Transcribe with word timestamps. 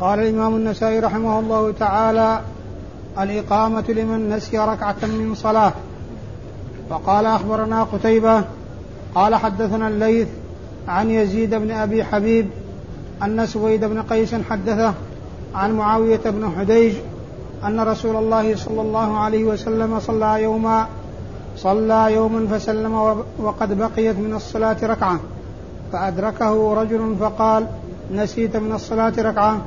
قال 0.00 0.18
الإمام 0.18 0.54
النسائي 0.54 1.00
رحمه 1.00 1.38
الله 1.38 1.72
تعالى 1.72 2.40
الإقامة 3.20 3.84
لمن 3.88 4.28
نسي 4.30 4.58
ركعة 4.58 4.96
من 5.02 5.34
صلاة. 5.34 5.72
فقال 6.90 7.26
أخبرنا 7.26 7.82
قتيبة 7.82 8.44
قال 9.14 9.34
حدثنا 9.34 9.88
الليث 9.88 10.28
عن 10.88 11.10
يزيد 11.10 11.54
بن 11.54 11.70
أبي 11.70 12.04
حبيب 12.04 12.50
أن 13.22 13.46
سويد 13.46 13.84
بن 13.84 14.02
قيس 14.02 14.34
حدثه 14.34 14.94
عن 15.54 15.72
معاوية 15.72 16.20
بن 16.24 16.52
حديج 16.58 16.94
أن 17.64 17.80
رسول 17.80 18.16
الله 18.16 18.56
صلى 18.56 18.80
الله 18.80 19.18
عليه 19.18 19.44
وسلم 19.44 20.00
صلى 20.00 20.42
يوما 20.42 20.86
صلى 21.56 22.08
يوما 22.14 22.58
فسلم 22.58 23.24
وقد 23.38 23.78
بقيت 23.78 24.18
من 24.18 24.34
الصلاة 24.34 24.76
ركعة. 24.82 25.20
فأدركه 25.92 26.74
رجل 26.74 27.16
فقال 27.20 27.66
نسيت 28.12 28.56
من 28.56 28.72
الصلاة 28.72 29.12
ركعة. 29.18 29.60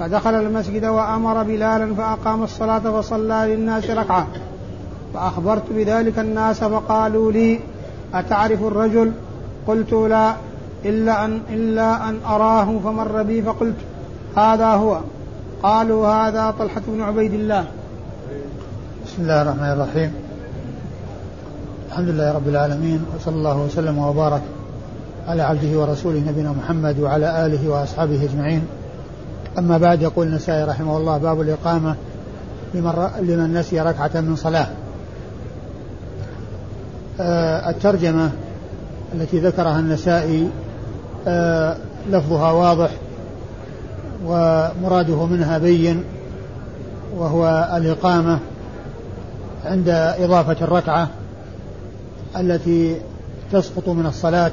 فدخل 0.00 0.34
المسجد 0.34 0.84
وأمر 0.84 1.42
بلالا 1.42 1.94
فأقام 1.94 2.42
الصلاة 2.42 2.78
فصلى 2.78 3.44
للناس 3.46 3.90
ركعة. 3.90 4.26
فأخبرت 5.14 5.62
بذلك 5.70 6.18
الناس 6.18 6.64
فقالوا 6.64 7.32
لي 7.32 7.60
أتعرف 8.14 8.62
الرجل؟ 8.62 9.12
قلت 9.66 9.92
لا 9.92 10.34
إلا 10.84 11.24
أن, 11.24 11.40
إلا 11.50 12.08
أن 12.08 12.18
أراه 12.26 12.78
فمر 12.84 13.22
بي 13.22 13.42
فقلت 13.42 13.76
هذا 14.36 14.66
هو. 14.66 15.00
قالوا 15.62 16.08
هذا 16.08 16.54
طلحة 16.58 16.82
بن 16.88 17.02
عبيد 17.02 17.34
الله. 17.34 17.64
بسم 19.06 19.22
الله 19.22 19.42
الرحمن 19.42 19.70
الرحيم. 19.70 20.14
الحمد 21.88 22.08
لله 22.08 22.32
رب 22.32 22.48
العالمين 22.48 23.04
وصلى 23.16 23.34
الله 23.34 23.58
وسلم 23.58 23.98
وبارك 23.98 24.42
على 25.28 25.42
عبده 25.42 25.78
ورسوله 25.78 26.22
نبينا 26.28 26.52
محمد 26.52 27.00
وعلى 27.00 27.46
آله 27.46 27.70
وأصحابه 27.70 28.24
أجمعين. 28.24 28.66
أما 29.58 29.78
بعد 29.78 30.02
يقول 30.02 30.26
النسائي 30.26 30.64
رحمه 30.64 30.96
الله 30.96 31.18
باب 31.18 31.40
الإقامة 31.40 31.94
لمن, 32.74 33.10
لمن 33.20 33.54
نسي 33.54 33.80
ركعة 33.80 34.10
من 34.14 34.36
صلاة. 34.36 34.68
آه 37.20 37.70
الترجمة 37.70 38.30
التي 39.14 39.38
ذكرها 39.38 39.80
النسائي 39.80 40.50
آه 41.28 41.76
لفظها 42.10 42.52
واضح 42.52 42.90
ومراده 44.24 45.26
منها 45.26 45.58
بين 45.58 46.04
وهو 47.16 47.70
الإقامة 47.76 48.38
عند 49.64 49.88
إضافة 50.18 50.56
الركعة 50.64 51.08
التي 52.36 52.96
تسقط 53.52 53.88
من 53.88 54.06
الصلاة 54.06 54.52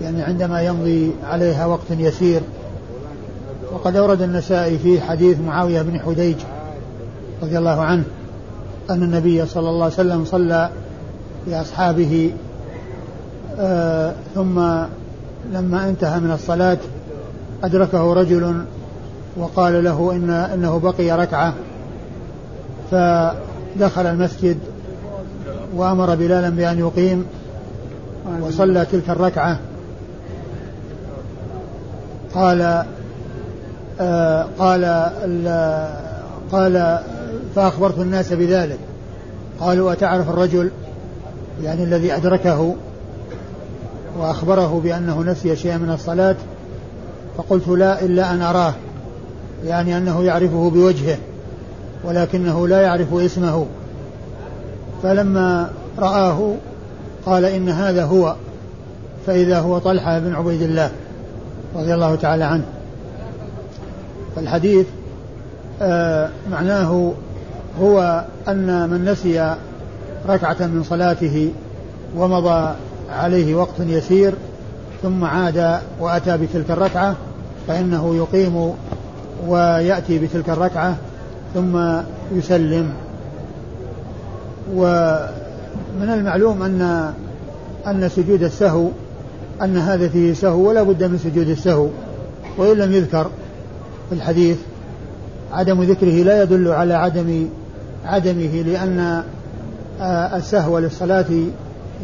يعني 0.00 0.22
عندما 0.22 0.62
يمضي 0.62 1.12
عليها 1.24 1.66
وقت 1.66 1.90
يسير. 1.90 2.40
وقد 3.82 3.96
أورد 3.96 4.22
النسائي 4.22 4.78
في 4.78 5.00
حديث 5.00 5.40
معاوية 5.40 5.82
بن 5.82 6.00
حديج 6.00 6.36
رضي 7.42 7.58
الله 7.58 7.80
عنه 7.80 8.04
أن 8.90 9.02
النبي 9.02 9.46
صلى 9.46 9.68
الله 9.68 9.84
عليه 9.84 9.94
وسلم 9.94 10.24
صلى 10.24 10.70
لأصحابه 11.46 12.32
آه 13.58 14.12
ثم 14.34 14.58
لما 15.52 15.88
انتهى 15.88 16.20
من 16.20 16.30
الصلاة 16.30 16.78
أدركه 17.64 18.12
رجل 18.12 18.64
وقال 19.36 19.84
له 19.84 20.12
إن 20.12 20.30
إنه 20.30 20.78
بقي 20.78 21.10
ركعة 21.10 21.54
فدخل 22.90 24.06
المسجد 24.06 24.58
وأمر 25.76 26.14
بلالا 26.14 26.48
بأن 26.48 26.78
يقيم 26.78 27.26
وصلى 28.40 28.86
تلك 28.92 29.10
الركعة. 29.10 29.58
قال 32.34 32.84
قال 34.58 34.84
قال 36.52 36.98
فأخبرت 37.54 37.98
الناس 37.98 38.32
بذلك. 38.32 38.78
قالوا 39.60 39.92
أتعرف 39.92 40.30
الرجل؟ 40.30 40.70
يعني 41.62 41.84
الذي 41.84 42.16
أدركه 42.16 42.74
وأخبره 44.18 44.80
بأنه 44.84 45.22
نسي 45.22 45.56
شيئا 45.56 45.76
من 45.76 45.90
الصلاة؟ 45.90 46.36
فقلت 47.38 47.68
لا 47.68 48.04
إلا 48.04 48.34
أن 48.34 48.42
أراه 48.42 48.74
يعني 49.64 49.98
أنه 49.98 50.24
يعرفه 50.24 50.70
بوجهه 50.70 51.18
ولكنه 52.04 52.68
لا 52.68 52.80
يعرف 52.80 53.14
اسمه. 53.14 53.66
فلما 55.02 55.70
رآه 55.98 56.54
قال 57.26 57.44
إن 57.44 57.68
هذا 57.68 58.04
هو 58.04 58.34
فإذا 59.26 59.60
هو 59.60 59.78
طلحة 59.78 60.18
بن 60.18 60.34
عبيد 60.34 60.62
الله 60.62 60.90
رضي 61.76 61.94
الله 61.94 62.14
تعالى 62.14 62.44
عنه. 62.44 62.64
فالحديث 64.36 64.86
آه 65.82 66.30
معناه 66.50 67.12
هو 67.80 68.24
أن 68.48 68.90
من 68.90 69.04
نسي 69.04 69.56
ركعة 70.28 70.56
من 70.60 70.84
صلاته 70.88 71.52
ومضى 72.16 72.74
عليه 73.10 73.54
وقت 73.54 73.80
يسير 73.80 74.34
ثم 75.02 75.24
عاد 75.24 75.78
وأتى 76.00 76.36
بتلك 76.36 76.70
الركعة 76.70 77.16
فإنه 77.68 78.16
يقيم 78.16 78.72
ويأتي 79.46 80.18
بتلك 80.18 80.50
الركعة 80.50 80.96
ثم 81.54 82.00
يسلم. 82.32 82.92
ومن 84.74 86.08
المعلوم 86.08 86.62
أن 86.62 87.12
أن 87.86 88.08
سجود 88.08 88.42
السهو 88.42 88.88
أن 89.62 89.76
هذا 89.76 90.08
فيه 90.08 90.34
سهو 90.34 90.68
ولا 90.68 90.82
بد 90.82 91.04
من 91.04 91.18
سجود 91.18 91.48
السهو 91.48 91.88
وإن 92.58 92.76
لم 92.76 92.92
يذكر 92.92 93.26
في 94.08 94.14
الحديث 94.14 94.56
عدم 95.52 95.82
ذكره 95.82 96.22
لا 96.22 96.42
يدل 96.42 96.68
على 96.68 96.94
عدم 96.94 97.48
عدمه 98.04 98.62
لأن 98.62 99.22
السهو 100.36 100.78
للصلاة 100.78 101.26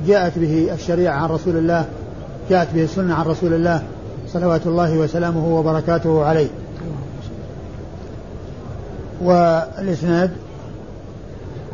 جاءت 0.06 0.38
به 0.38 0.75
الشريعة 0.75 1.14
عن 1.14 1.28
رسول 1.28 1.56
الله 1.56 1.87
جاءت 2.50 2.69
به 2.75 2.84
السنة 2.84 3.14
عن 3.14 3.25
رسول 3.26 3.54
الله 3.54 3.82
صلوات 4.32 4.66
الله 4.66 4.98
وسلامه 4.98 5.58
وبركاته 5.58 6.25
عليه. 6.25 6.48
والإسناد؟ 9.22 10.31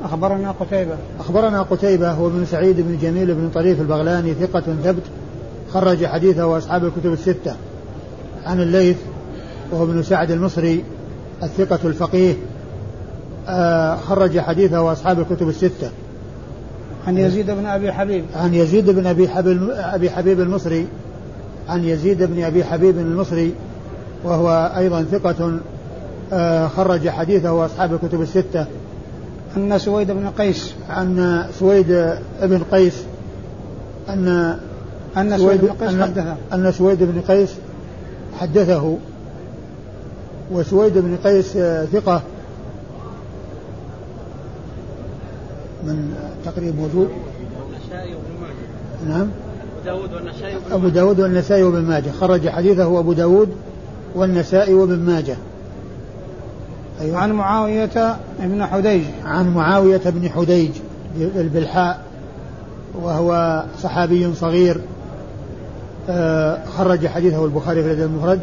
أخبرنا 0.05 0.55
قتيبة. 0.61 0.95
أخبرنا 1.21 1.63
قتيبة 1.63 2.11
هو 2.11 2.29
بن 2.29 2.47
سعيد 2.47 2.81
بن 2.81 2.99
جميل 3.03 3.35
بن 3.35 3.51
طريف 3.55 3.81
البغلاني 3.81 4.35
ثقة 4.35 4.63
ثبت 4.85 5.03
خرج 5.73 6.07
حديثه 6.07 6.47
وأصحاب 6.47 6.85
الكتب 6.85 7.13
الستة 7.13 7.55
عن 8.45 8.61
الليث 8.61 8.97
وهو 9.75 9.85
ابن 9.85 10.03
سعد 10.03 10.31
المصري 10.31 10.85
الثقة 11.43 11.79
الفقيه 11.85 12.35
آه 13.49 13.97
خرج 13.97 14.39
حديثه 14.39 14.83
وأصحاب 14.83 15.21
الكتب 15.21 15.49
الستة. 15.49 15.91
عن 17.07 17.19
يزيد 17.19 17.51
بن 17.51 17.67
أبي 17.67 17.93
حبيب. 17.93 18.25
عن 18.37 18.55
يزيد 18.55 18.91
بن 18.91 19.07
أبي 19.07 19.29
حبيب, 19.29 19.71
أبي 19.71 20.11
حبيب 20.11 20.41
المصري 20.41 20.87
عن 21.69 21.85
يزيد 21.85 22.23
بن 22.23 22.45
أبي 22.45 22.65
حبيب 22.65 22.99
المصري 22.99 23.55
وهو 24.25 24.73
أيضا 24.77 25.03
ثقة 25.03 25.59
آه 26.33 26.69
خرج 26.69 27.09
حديثه 27.09 27.53
وأصحاب 27.53 27.95
الكتب 27.95 28.23
الستة. 28.23 28.67
أن 29.57 29.79
سويد 29.79 30.11
بن 30.11 30.29
قيس. 30.39 30.73
عن 30.89 31.43
سويد 31.59 31.87
بن 32.43 32.63
قيس 32.73 33.03
أن 34.09 34.57
أن 35.17 35.39
سويد 35.39 35.61
بن 35.61 35.69
قيس 35.69 36.01
حدثه. 36.01 36.37
أن 36.53 36.73
سويد 36.73 36.99
بن 37.03 37.21
قيس 37.29 37.55
حدثه. 38.41 38.99
وسويد 40.51 40.99
بن 40.99 41.17
قيس 41.25 41.53
ثقة. 41.93 42.23
من 45.85 46.15
تقريب 46.45 46.77
موجود 46.77 47.09
نعم. 49.09 49.29
داود 49.85 50.13
والنسائي 50.15 50.57
أبو 50.73 50.89
داود 50.89 51.21
والنسائي 51.21 51.63
وابن 51.63 51.83
ماجه. 51.83 52.11
خرج 52.11 52.49
حديثه 52.49 52.99
أبو 52.99 53.13
داود 53.13 53.49
والنسائي 54.15 54.75
وابن 54.75 54.99
ماجه. 54.99 55.37
أيوة. 57.01 57.19
عن 57.19 57.33
معاوية 57.33 58.17
بن 58.41 58.65
حديج. 58.65 59.03
عن 59.25 59.55
معاوية 59.55 60.01
بن 60.05 60.31
حديج 60.31 60.71
بالحاء 61.37 62.03
وهو 63.03 63.63
صحابي 63.83 64.35
صغير. 64.35 64.81
آه 66.09 66.65
خرج 66.65 67.07
حديثه 67.07 67.45
البخاري 67.45 67.83
في 67.83 67.93
الأدب 67.93 68.03
المفرد. 68.03 68.41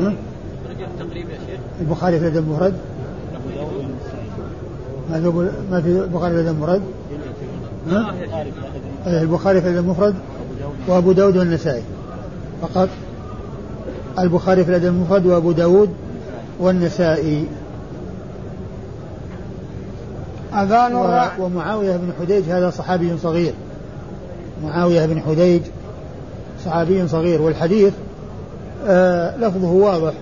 يا 0.00 1.38
شيخ؟ 1.46 1.60
البخاري 1.80 2.18
في 2.18 2.28
الأدب 2.28 2.44
المفرد. 2.48 2.74
ما 5.10 5.20
في 5.20 5.50
ما 5.70 5.80
في 5.80 5.88
البخاري 5.88 6.34
في 6.34 6.40
الأدب 6.40 6.56
المفرد؟ 6.56 6.82
البخاري 9.06 9.60
في 9.60 9.68
الأدب 9.68 9.84
المفرد 9.84 10.14
وأبو 10.88 11.12
داود 11.12 11.36
والنسائي. 11.36 11.82
فقط 12.62 12.88
البخاري 14.18 14.64
في 14.64 14.70
الأدب 14.70 14.86
المفرد 14.86 15.26
وأبو 15.26 15.52
داود 15.52 15.90
والنسائي. 16.60 17.46
أذان 20.54 20.94
و... 20.94 21.24
ومعاوية 21.38 21.96
بن 21.96 22.12
حديج 22.20 22.44
هذا 22.44 22.70
صحابي 22.70 23.18
صغير. 23.22 23.54
معاوية 24.64 25.06
بن 25.06 25.20
حديج 25.20 25.62
صحابي 26.64 27.08
صغير. 27.08 27.42
والحديث 27.42 27.92
آه 28.86 29.36
لفظه 29.36 29.68
واضح. 29.68 30.12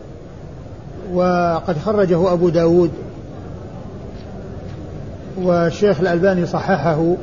وقد 1.12 1.78
خرجه 1.78 2.32
أبو 2.32 2.49
داود. 2.49 2.90
والشيخ 5.43 6.00
الألباني 6.00 6.46
صححه. 6.46 7.14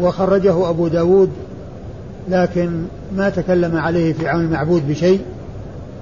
وخرجه 0.00 0.70
أبو 0.70 0.88
داود. 0.88 1.30
لكن 2.28 2.84
ما 3.16 3.30
تكلم 3.30 3.76
عليه 3.76 4.12
في 4.12 4.28
عون 4.28 4.40
المعبود 4.40 4.88
بشيء. 4.88 5.20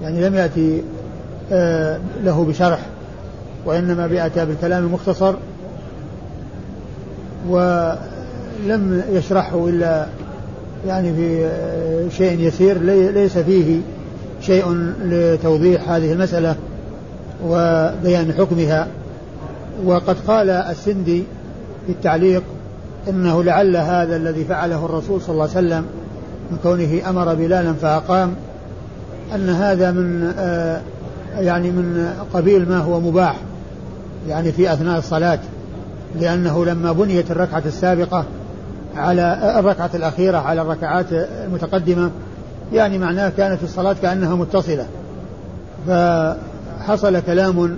يعني 0.02 0.20
لم 0.28 0.34
يأتي 0.34 0.82
آه 1.52 1.98
له 2.24 2.44
بشرح. 2.44 2.80
وإنما 3.64 4.06
بأتى 4.06 4.46
بالكلام 4.46 4.84
المختصر. 4.84 5.34
ولم 7.48 9.02
يشرحه 9.12 9.68
إلا 9.68 10.06
يعني 10.86 11.14
في 11.14 11.48
شيء 12.16 12.40
يسير 12.40 12.78
ليس 13.12 13.38
فيه 13.38 13.80
شيء 14.40 14.92
لتوضيح 15.04 15.90
هذه 15.90 16.12
المسألة 16.12 16.56
وبيان 17.46 18.32
حكمها. 18.38 18.88
وقد 19.84 20.16
قال 20.26 20.50
السندي 20.50 21.24
في 21.86 21.92
التعليق 21.92 22.42
إنه 23.08 23.44
لعل 23.44 23.76
هذا 23.76 24.16
الذي 24.16 24.44
فعله 24.44 24.84
الرسول 24.84 25.20
صلى 25.20 25.30
الله 25.32 25.48
عليه 25.56 25.66
وسلم 25.66 25.84
من 26.50 26.58
كونه 26.62 27.10
أمر 27.10 27.34
بلالا 27.34 27.72
فأقام 27.72 28.34
أن 29.34 29.48
هذا 29.48 29.90
من 29.90 30.32
آه 30.38 30.80
يعني 31.38 31.70
من 31.70 32.12
قبيل 32.34 32.68
ما 32.68 32.78
هو 32.78 33.00
مباح 33.00 33.36
يعني 34.28 34.52
في 34.52 34.72
أثناء 34.72 34.98
الصلاة 34.98 35.38
لأنه 36.20 36.64
لما 36.64 36.92
بنيت 36.92 37.30
الركعة 37.30 37.62
السابقة 37.66 38.24
على 38.98 39.54
الركعة 39.58 39.90
الأخيرة 39.94 40.38
على 40.38 40.62
الركعات 40.62 41.06
المتقدمة. 41.12 42.10
يعني 42.72 42.98
معناه 42.98 43.28
كانت 43.28 43.62
الصلاة 43.62 43.96
كأنها 44.02 44.34
متصلة. 44.34 44.86
فحصل 45.86 47.20
كلام 47.20 47.76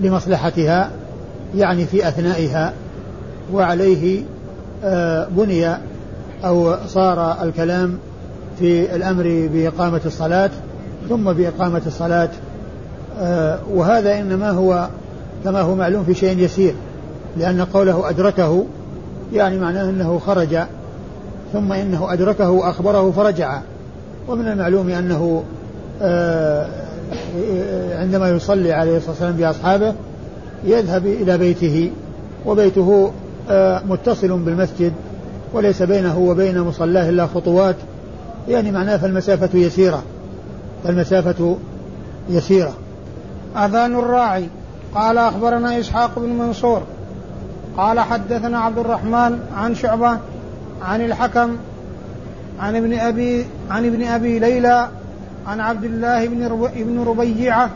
لمصلحتها 0.00 0.90
يعني 1.56 1.86
في 1.86 2.08
أثنائها 2.08 2.72
وعليه 3.52 4.22
آه، 4.84 5.28
بني 5.30 5.76
أو 6.44 6.76
صار 6.86 7.42
الكلام 7.42 7.98
في 8.58 8.96
الأمر 8.96 9.48
بإقامة 9.52 10.00
الصلاة 10.06 10.50
ثم 11.08 11.32
بإقامة 11.32 11.82
الصلاة. 11.86 12.28
آه، 13.20 13.58
وهذا 13.74 14.18
إنما 14.20 14.50
هو 14.50 14.88
كما 15.44 15.60
هو 15.60 15.74
معلوم 15.74 16.04
في 16.04 16.14
شيء 16.14 16.38
يسير 16.38 16.74
لأن 17.36 17.60
قوله 17.60 18.10
أدركه 18.10 18.64
يعني 19.32 19.58
معناه 19.58 19.90
إنه 19.90 20.18
خرج 20.18 20.58
ثم 21.52 21.72
إنه 21.72 22.12
أدركه 22.12 22.50
وأخبره 22.50 23.10
فرجع. 23.10 23.60
ومن 24.28 24.48
المعلوم 24.48 24.88
أنه 24.88 25.42
آه، 26.02 26.68
عندما 27.98 28.28
يصلي 28.28 28.72
عليه 28.72 28.96
الصلاة 28.96 29.10
والسلام 29.10 29.36
بأصحابه 29.36 29.94
يذهب 30.64 31.06
إلى 31.06 31.38
بيته 31.38 31.90
وبيته 32.46 33.12
آه، 33.50 33.82
متصل 33.88 34.38
بالمسجد 34.38 34.92
وليس 35.52 35.82
بينه 35.82 36.18
وبين 36.18 36.60
مصلاه 36.60 37.08
إلا 37.08 37.26
خطوات. 37.26 37.76
يعني 38.48 38.70
معناه 38.70 38.96
فالمسافة 38.96 39.58
يسيرة 39.58 40.02
فالمسافة 40.84 41.56
يسيرة. 42.30 42.72
أذان 43.56 43.94
الراعي. 43.94 44.48
قال 44.94 45.18
أخبرنا 45.18 45.80
إسحاق 45.80 46.18
بن 46.18 46.28
منصور. 46.28 46.82
قال 47.76 48.00
حدثنا 48.00 48.58
عبد 48.58 48.78
الرحمن 48.78 49.40
عن 49.56 49.74
شعبة 49.74 50.18
عن 50.82 51.00
الحكم 51.00 51.56
عن 52.60 52.76
ابن 52.76 52.98
أبي 52.98 53.46
عن 53.70 53.86
ابن 53.86 54.02
أبي 54.02 54.38
ليلى 54.38 54.88
عن 55.46 55.60
عبد 55.60 55.84
الله 55.84 56.26
بن 56.26 56.42
ابن 56.76 57.04
ربيعة 57.06 57.70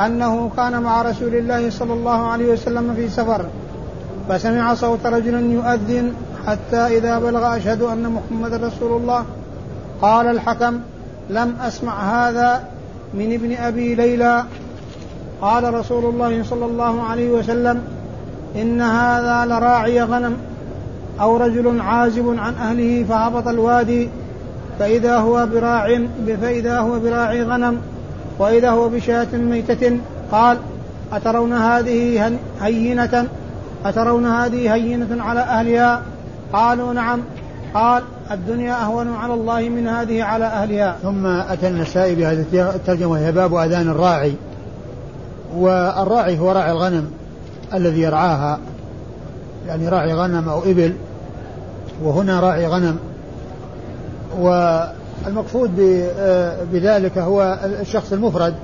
أنه 0.00 0.50
كان 0.56 0.82
مع 0.82 1.02
رسول 1.02 1.34
الله 1.34 1.70
صلى 1.70 1.92
الله 1.92 2.28
عليه 2.28 2.52
وسلم 2.52 2.94
في 2.94 3.08
سفر 3.08 3.46
فسمع 4.28 4.74
صوت 4.74 5.06
رجل 5.06 5.50
يؤذن 5.50 6.12
حتى 6.46 6.76
إذا 6.76 7.18
بلغ 7.18 7.56
أشهد 7.56 7.82
أن 7.82 8.02
محمد 8.12 8.54
رسول 8.54 9.00
الله. 9.00 9.24
قال 10.02 10.26
الحكم 10.26 10.80
لم 11.30 11.56
أسمع 11.60 12.28
هذا 12.28 12.64
من 13.14 13.32
ابن 13.32 13.56
أبي 13.56 13.94
ليلى. 13.94 14.44
قال 15.40 15.74
رسول 15.74 16.04
الله 16.04 16.42
صلى 16.42 16.64
الله 16.64 17.02
عليه 17.02 17.30
وسلم 17.30 17.82
إن 18.56 18.80
هذا 18.80 19.46
لراعي 19.46 20.02
غنم 20.02 20.36
أو 21.20 21.36
رجل 21.36 21.80
عازب 21.80 22.36
عن 22.38 22.54
أهله 22.54 23.04
فهبط 23.08 23.48
الوادي 23.48 24.08
فإذا 24.78 25.16
هو 25.16 25.46
براع 25.46 26.00
فإذا 26.42 26.78
هو 26.78 26.98
براعي 26.98 27.42
غنم 27.42 27.80
وإذا 28.38 28.70
هو 28.70 28.88
بشاة 28.88 29.36
ميتة 29.36 29.98
قال 30.32 30.58
أترون 31.12 31.52
هذه 31.52 32.38
هينة؟ 32.60 33.28
أترون 33.84 34.26
هذه 34.26 34.74
هينة 34.74 35.22
على 35.22 35.40
أهلها؟ 35.40 36.02
قالوا 36.52 36.92
نعم. 36.92 37.20
قال 37.74 38.02
الدنيا 38.30 38.82
أهون 38.82 39.14
على 39.14 39.34
الله 39.34 39.68
من 39.68 39.88
هذه 39.88 40.22
على 40.22 40.44
أهلها. 40.44 40.96
ثم 41.02 41.26
أتى 41.26 41.68
النسائي 41.68 42.14
بهذه 42.14 42.44
الترجمة 42.74 43.10
وهي 43.10 43.32
باب 43.32 43.54
أذان 43.54 43.88
الراعي. 43.88 44.34
والراعي 45.56 46.38
هو 46.38 46.52
راعي 46.52 46.70
الغنم. 46.70 47.10
الذي 47.74 48.00
يرعاها 48.00 48.58
يعني 49.66 49.88
راعي 49.88 50.12
غنم 50.14 50.48
أو 50.48 50.62
إبل 50.62 50.94
وهنا 52.02 52.40
راعي 52.40 52.66
غنم. 52.66 52.96
والمقصود 54.38 55.70
بذلك 56.72 57.18
هو 57.18 57.58
الشخص 57.80 58.12
المفرد 58.12 58.54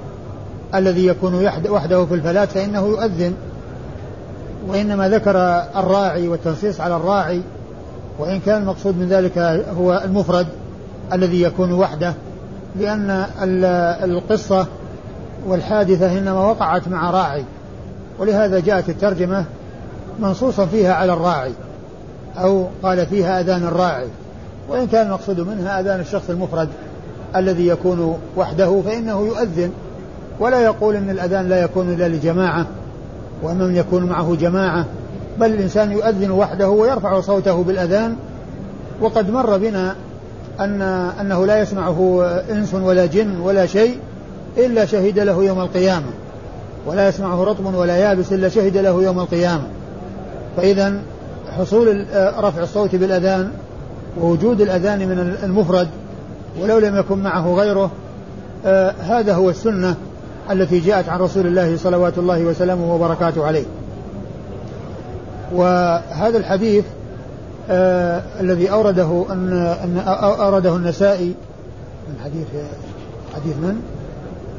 الذي 0.75 1.07
يكون 1.07 1.35
وحده 1.69 2.07
في 2.07 2.15
الفلاة 2.15 2.45
فإنه 2.45 2.87
يؤذن. 2.87 3.35
وإنما 4.69 5.09
ذكر 5.09 5.37
الراعي 5.77 6.29
والتنصيص 6.29 6.81
على 6.81 6.97
الراعي 6.97 7.43
وإن 8.19 8.41
كان 8.41 8.63
المقصود 8.63 8.99
من 8.99 9.09
ذلك 9.09 9.39
هو 9.79 10.03
المفرد 10.05 10.47
الذي 11.13 11.43
يكون 11.43 11.73
وحده 11.73 12.15
لأن 12.77 13.27
القصة 14.05 14.67
والحادثة 15.47 16.19
إنما 16.19 16.47
وقعت 16.47 16.89
مع 16.89 17.11
راعي. 17.11 17.45
ولهذا 18.19 18.61
جاءت 18.61 18.89
الترجمة 18.89 19.45
منصوصا 20.21 20.67
فيها 20.67 20.95
على 20.95 21.13
الراعي 21.13 21.53
أو 22.39 22.67
قال 22.83 23.07
فيها 23.07 23.41
أذان 23.41 23.65
الراعي. 23.65 24.07
وإن 24.69 24.87
كان 24.87 25.07
المقصود 25.07 25.41
منها 25.41 25.81
أذان 25.81 26.01
الشخص 26.01 26.31
المفرد 26.31 26.69
الذي 27.37 27.67
يكون 27.67 28.19
وحده 28.37 28.83
فإنه 28.87 29.27
يؤذن. 29.27 29.71
ولا 30.41 30.61
يقول 30.61 30.97
أن 30.97 31.11
الأذان 31.11 31.49
لا 31.49 31.63
يكون 31.63 31.93
إلا 31.93 32.09
لجماعة 32.09 32.67
ومن 33.43 33.77
يكون 33.77 34.05
معه 34.05 34.37
جماعة. 34.41 34.85
بل 35.41 35.47
الإنسان 35.47 35.93
يؤذن 35.93 36.31
وحده 36.31 36.69
ويرفع 36.69 37.21
صوته 37.21 37.63
بالأذان. 37.63 38.17
وقد 39.01 39.31
مر 39.31 39.57
بنا 39.57 39.95
أن 40.61 40.83
أنه 41.21 41.47
لا 41.47 41.61
يسمعه 41.61 42.25
إنس 42.51 42.75
ولا 42.75 43.07
جن 43.07 43.41
ولا 43.41 43.67
شيء 43.67 43.97
إلا 44.57 44.85
شهد 44.85 45.19
له 45.19 45.45
يوم 45.45 45.61
القيامة. 45.61 46.07
ولا 46.89 47.09
يسمعه 47.09 47.45
رطب 47.45 47.75
ولا 47.75 47.97
يابس 47.97 48.33
إلا 48.33 48.49
شهد 48.49 48.77
له 48.77 49.03
يوم 49.03 49.21
القيامة 49.21 49.63
فإذا 50.57 51.01
حصول 51.59 52.07
رفع 52.39 52.63
الصوت 52.63 52.97
بالأذان 52.97 53.51
ووجود 54.21 54.61
الأذان 54.61 55.09
من 55.09 55.37
المفرد 55.43 55.89
ولو 56.61 56.79
لم 56.79 56.97
يكن 56.97 57.19
معه 57.19 57.55
غيره 57.55 57.91
آه 58.67 58.95
هذا 59.01 59.35
هو 59.35 59.51
السنة 59.51 59.97
التي 60.51 60.81
جاءت 60.81 61.09
عن 61.09 61.21
رسول 61.21 61.47
الله 61.47 61.77
صلوات 61.77 62.19
الله 62.19 62.45
وسلامه 62.45 62.95
وبركاته 62.95 63.47
عليه 63.47 63.65
وهذا 65.53 66.39
الحديث 66.39 66.85
آه 67.71 68.23
الذي 68.41 68.71
أورده 68.71 69.25
أن 69.31 70.03
أورده 70.41 70.77
النسائي 70.77 71.35
من 72.09 72.15
حديث 72.25 72.47
حديث 73.35 73.57
من؟ 73.57 73.98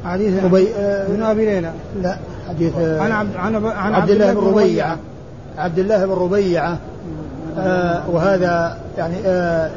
حديث 0.04 0.44
ربي 0.44 0.68
آه 0.74 1.06
ابن 1.06 1.22
أبي 1.22 1.44
ليلى. 1.46 1.72
لا 2.02 2.16
حديث 2.48 2.78
عن 2.78 3.12
عبد 3.12 3.36
عن, 3.36 3.66
عن 3.66 3.94
عبد 3.94 4.10
الله 4.10 4.32
بن 4.34 4.40
ربيعة. 4.40 4.96
عبد 5.58 5.78
الله 5.78 6.06
بن 6.06 6.12
ربيعة. 6.12 6.78
آه 7.58 8.10
وهذا 8.10 8.78
يعني 8.98 9.14
آه 9.26 9.70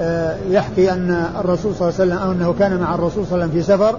آه 0.00 0.36
يحكي 0.48 0.92
أن 0.92 1.24
الرسول 1.40 1.74
صلى 1.74 1.88
الله 1.88 2.00
عليه 2.00 2.12
وسلم 2.12 2.18
أو 2.18 2.32
أنه 2.32 2.54
كان 2.58 2.80
مع 2.80 2.94
الرسول 2.94 3.26
صلى 3.26 3.34
الله 3.34 3.44
عليه 3.44 3.44
وسلم 3.44 3.62
في 3.62 3.62
سفر. 3.62 3.98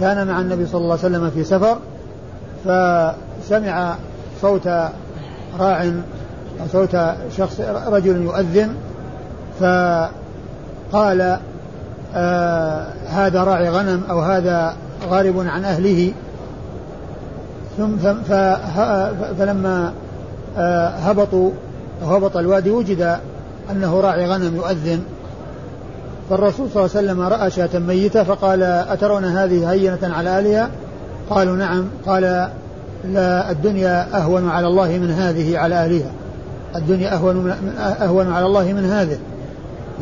كان 0.00 0.26
مع 0.26 0.40
النبي 0.40 0.66
صلى 0.66 0.80
الله 0.80 0.98
عليه 1.04 1.16
وسلم 1.16 1.30
في 1.30 1.44
سفر. 1.44 1.78
فسمع 2.64 3.94
صوت 4.42 4.66
راع 5.58 5.92
صوت 6.72 6.96
شخص 7.36 7.60
رجل 7.86 8.22
يؤذن. 8.22 8.74
فقال 9.60 11.38
آه 12.16 12.86
هذا 13.08 13.44
راعي 13.44 13.68
غنم 13.68 14.02
أو 14.10 14.20
هذا 14.20 14.76
غارب 15.08 15.46
عن 15.46 15.64
أهله. 15.64 16.12
ثم 17.76 17.96
فلما 19.38 19.92
آه 20.58 20.88
هبطوا 20.88 21.50
هبط 22.02 22.36
الوادي 22.36 22.70
وجد 22.70 23.16
أنه 23.70 24.00
راعي 24.00 24.26
غنم 24.26 24.56
يؤذن. 24.56 25.00
فالرسول 26.30 26.70
صلى 26.70 26.84
الله 26.84 26.96
عليه 26.96 27.06
وسلم 27.06 27.20
رأى 27.20 27.50
شاة 27.50 27.78
ميتة 27.78 28.22
فقال 28.22 28.62
أترون 28.62 29.24
هذه 29.24 29.70
هينة 29.70 29.98
على 30.02 30.30
أهلها 30.30 30.70
قالوا 31.30 31.56
نعم. 31.56 31.84
قال 32.06 32.48
لا 33.04 33.50
الدنيا 33.50 34.18
أهون 34.18 34.48
على 34.48 34.66
الله 34.66 34.88
من 34.88 35.10
هذه 35.10 35.58
على 35.58 35.74
أهلها 35.74 36.10
الدنيا 36.76 37.14
أهون, 37.14 37.36
من 37.36 37.74
أهون 37.78 38.32
على 38.32 38.46
الله 38.46 38.72
من 38.72 38.84
هذه 38.84 39.18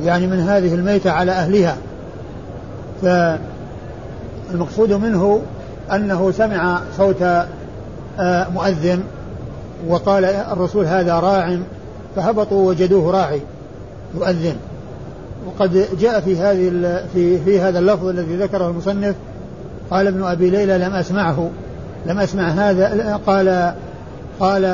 يعني 0.04 0.26
من 0.26 0.40
هذه 0.40 0.75
الميتة 0.75 1.11
على 1.11 1.33
أهلها. 1.33 1.76
فالمقصود 3.03 4.93
منه 4.93 5.43
أنه 5.93 6.31
سمع 6.31 6.81
صوت 6.97 7.23
آه، 8.19 8.49
مؤذن 8.49 9.03
وقال 9.89 10.25
الرسول 10.25 10.85
هذا 10.85 11.15
راع 11.15 11.59
فهبطوا 12.17 12.69
وجدوه 12.69 13.13
راعي 13.13 13.41
يؤذن 14.15 14.57
وقد 15.47 15.87
جاء 16.01 16.21
في 16.21 16.39
هذه 16.39 16.71
في 17.15 17.39
في 17.39 17.61
هذا 17.61 17.79
اللفظ 17.79 18.07
الذي 18.07 18.37
ذكره 18.37 18.69
المصنف 18.69 19.15
قال 19.91 20.07
ابن 20.07 20.25
أبي 20.25 20.51
ليلى 20.51 20.79
لم 20.79 20.95
أسمعه 20.95 21.51
لم 22.07 22.19
أسمع 22.19 22.49
هذا 22.49 23.21
قال 23.27 23.75
قال 24.41 24.65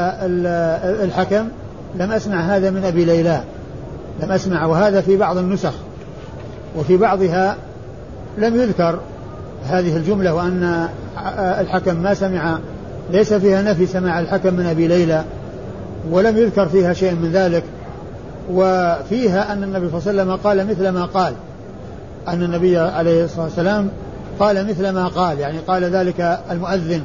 الحكم 1.05 1.49
لم 1.95 2.13
أسمع 2.13 2.41
هذا 2.41 2.71
من 2.71 2.85
أبي 2.85 3.05
ليلى 3.05 3.41
لم 4.23 4.33
أسمع 4.33 4.67
وهذا 4.67 5.01
في 5.01 5.17
بعض 5.17 5.37
النسخ 5.37 5.73
وفي 6.77 6.97
بعضها 6.97 7.57
لم 8.39 8.61
يذكر 8.61 8.99
هذه 9.67 9.97
الجملة 9.97 10.35
وأن 10.35 10.89
الحكم 11.37 11.97
ما 11.97 12.15
سمع 12.15 12.59
ليس 13.11 13.35
فيها 13.35 13.63
نفي 13.63 13.87
سماع 13.87 14.21
الحكم 14.21 14.55
من 14.55 14.67
أبي 14.67 14.87
ليلى 14.87 15.25
ولم 16.11 16.37
يذكر 16.37 16.67
فيها 16.67 16.93
شيء 16.93 17.15
من 17.15 17.33
ذلك. 17.33 17.65
وفيها 18.51 19.53
أن 19.53 19.63
النبي 19.63 19.89
صلى 19.91 20.11
الله 20.11 20.23
عليه 20.23 20.33
وسلم 20.33 20.37
قال 20.37 20.67
مثل 20.67 20.89
ما 20.89 21.05
قال. 21.05 21.35
أن 22.29 22.43
النبي 22.43 22.79
عليه 22.79 23.25
الصلاة 23.25 23.45
والسلام 23.45 23.89
قال 24.41 24.69
مثل 24.69 24.91
ما 24.91 25.09
قال 25.09 25.39
يعني 25.39 25.59
قال 25.59 25.85
ذلك 25.85 26.39
المؤذن 26.51 27.03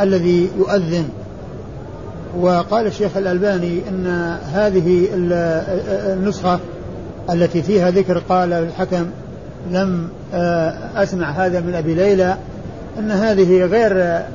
الذي 0.00 0.50
يؤذن. 0.58 1.08
وقال 2.40 2.86
الشيخ 2.86 3.16
الألباني 3.16 3.80
أن 3.88 4.36
هذه 4.52 5.08
النسخة 6.12 6.58
التي 7.30 7.62
فيها 7.62 7.90
ذكر 7.90 8.22
قال 8.28 8.52
الحكم 8.52 9.06
لم 9.70 10.08
آه، 10.34 11.02
أسمع 11.02 11.30
هذا 11.30 11.60
من 11.60 11.74
أبي 11.74 11.94
ليلى 11.94 12.36
أن 12.98 13.10
هذه 13.10 13.64
غير 13.64 13.92
آه، 13.96 14.26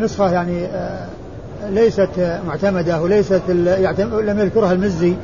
نسخة 0.00 0.32
يعني 0.32 0.64
آه، 0.64 1.06
ليست 1.70 2.38
معتمدة 2.46 3.02
وليست 3.02 3.42
لم 3.48 4.38
يذكرها 4.38 4.72
المزي 4.72 5.14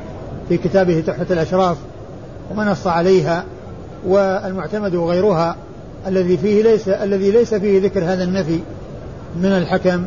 في 0.49 0.57
كتابه 0.57 1.03
تحفة 1.07 1.33
الأشراف 1.33 1.77
ومنص 2.51 2.87
عليها 2.87 3.43
والمعتمد 4.05 4.95
غيرها 4.95 5.55
الذي 6.07 6.37
فيه 6.37 6.63
ليس 6.63 6.87
الذي 6.89 7.31
ليس 7.31 7.53
فيه 7.53 7.81
ذكر 7.81 8.03
هذا 8.03 8.23
النفي 8.23 8.59
من 9.41 9.45
الحكم 9.45 10.03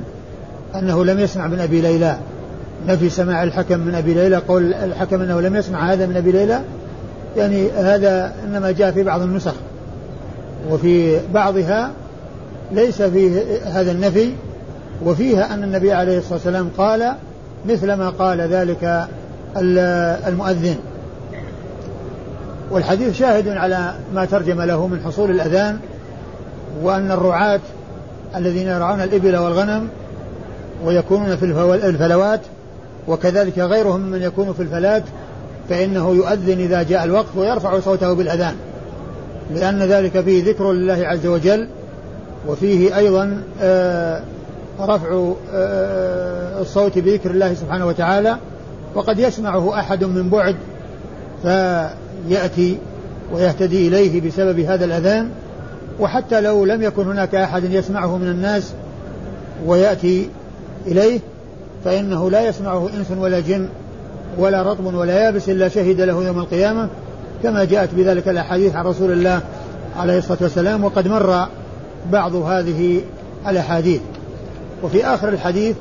أنه 0.75 1.05
لم 1.05 1.21
يسمع 1.21 1.47
من 1.47 1.61
أبي 1.61 1.81
ليلى. 1.81 2.17
نفي 2.89 3.11
سماع 3.11 3.43
الحكم 3.43 3.81
من 3.81 3.95
أبي 3.95 4.15
ليلى 4.15 4.37
قول 4.37 4.75
الحكم 4.75 5.23
أنه 5.23 5.41
لم 5.41 5.57
يسمع 5.57 5.93
هذا 5.93 6.07
من 6.07 6.17
أبي 6.17 6.33
ليلى 6.33 6.61
يعني 7.37 7.71
هذا 7.71 8.35
إنما 8.45 8.71
جاء 8.71 8.91
في 8.91 9.03
بعض 9.03 9.23
النسخ 9.23 9.55
وفي 10.71 11.21
بعضها 11.35 11.91
ليس 12.73 13.03
فيه 13.03 13.43
هذا 13.65 13.93
النفي 13.93 14.33
وفيها 15.05 15.55
أن 15.55 15.65
النبي 15.65 15.93
عليه 15.93 16.19
الصلاة 16.19 16.35
والسلام 16.35 16.71
قال 16.79 17.15
مثل 17.67 17.93
ما 17.93 18.11
قال 18.11 18.41
ذلك 18.41 19.07
المؤذن. 20.27 20.77
والحديث 22.71 23.19
شاهد 23.19 23.49
على 23.49 23.95
ما 24.15 24.25
ترجم 24.25 24.63
له 24.63 24.87
من 24.87 25.01
حصول 25.05 25.31
الأذان 25.31 25.79
وأن 26.83 27.11
الرعاة 27.11 27.61
الذين 28.37 28.69
يرعون 28.69 29.01
الإبل 29.01 29.37
والغنم 29.37 29.89
ويكونون 30.85 31.37
في 31.37 31.45
الفلوات 31.89 32.41
وكذلك 33.09 33.59
غيرهم 33.59 34.01
من 34.01 34.23
يكون 34.23 34.53
في 34.53 34.63
الفلات 34.63 35.03
فإنه 35.69 36.11
يؤذن 36.11 36.61
إذا 36.61 36.83
جاء 36.83 37.05
الوقت 37.05 37.37
ويرفع 37.37 37.81
صوته 37.81 38.13
بالأذان 38.13 38.55
لأن 39.55 39.83
ذلك 39.83 40.21
فيه 40.21 40.45
ذكر 40.45 40.73
لله 40.73 41.07
عز 41.07 41.27
وجل 41.27 41.69
وفيه 42.49 42.97
أيضا 42.97 43.43
آه 43.63 44.23
رفع 44.81 45.33
آه، 45.55 46.61
الصوت 46.61 46.99
بذكر 46.99 47.31
الله 47.31 47.55
سبحانه 47.55 47.87
وتعالى 47.87 48.37
وقد 48.95 49.19
يسمعه 49.19 49.79
أحد 49.79 50.05
من 50.05 50.29
بعد 50.29 50.57
فيأتي 51.43 52.79
ويهتدي 53.33 53.89
إليه 53.89 54.21
بسبب 54.21 54.61
هذا 54.61 54.85
الأذان 54.85 55.31
وحتى 56.01 56.41
لو 56.41 56.65
لم 56.65 56.83
يكن 56.83 57.07
هناك 57.07 57.35
أحد 57.35 57.65
يسمعه 57.65 58.17
من 58.17 58.29
الناس 58.29 58.73
ويأتي 59.67 60.29
إليه 60.87 61.21
فإنه 61.85 62.31
لا 62.31 62.49
يسمعه 62.49 62.89
إنس 62.97 63.07
ولا 63.19 63.41
جن 63.41 63.69
ولا 64.39 64.63
رطب 64.63 64.95
ولا 64.95 65.25
يابس 65.25 65.49
إلا 65.49 65.69
شهد 65.69 66.01
له 66.01 66.23
يوم 66.23 66.39
القيامة 66.39 66.89
كما 67.43 67.65
جاءت 67.65 67.95
بذلك 67.95 68.29
الأحاديث 68.29 68.77
عن 68.77 68.85
رسول 68.85 69.13
الله 69.13 69.41
عليه 69.97 70.19
الصلاة 70.19 70.39
والسلام 70.41 70.85
وقد 70.85 71.09
مر 71.09 71.49
بعض 72.13 72.35
هذه 72.35 73.01
الأحاديث. 73.49 74.01
وفي 74.83 75.07
آخر 75.07 75.29
الحديث 75.29 75.77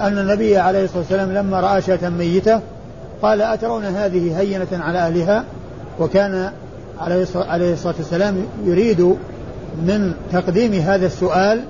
أن 0.00 0.18
النبي 0.18 0.56
عليه 0.56 0.84
الصلاة 0.84 0.98
والسلام 0.98 1.32
لما 1.32 1.60
رأى 1.60 1.82
شاة 1.82 2.08
ميتة 2.08 2.60
قال 3.22 3.42
أترون 3.42 3.84
هذه 3.84 4.40
هينة 4.40 4.66
على 4.72 4.98
أهلها؟ 4.98 5.44
وكان 6.00 6.50
عليه 7.00 7.72
الصلاة 7.72 7.94
والسلام 7.98 8.36
يريد 8.64 9.00
من 9.86 10.12
تقديم 10.32 10.72
هذا 10.72 11.06
السؤال 11.06 11.60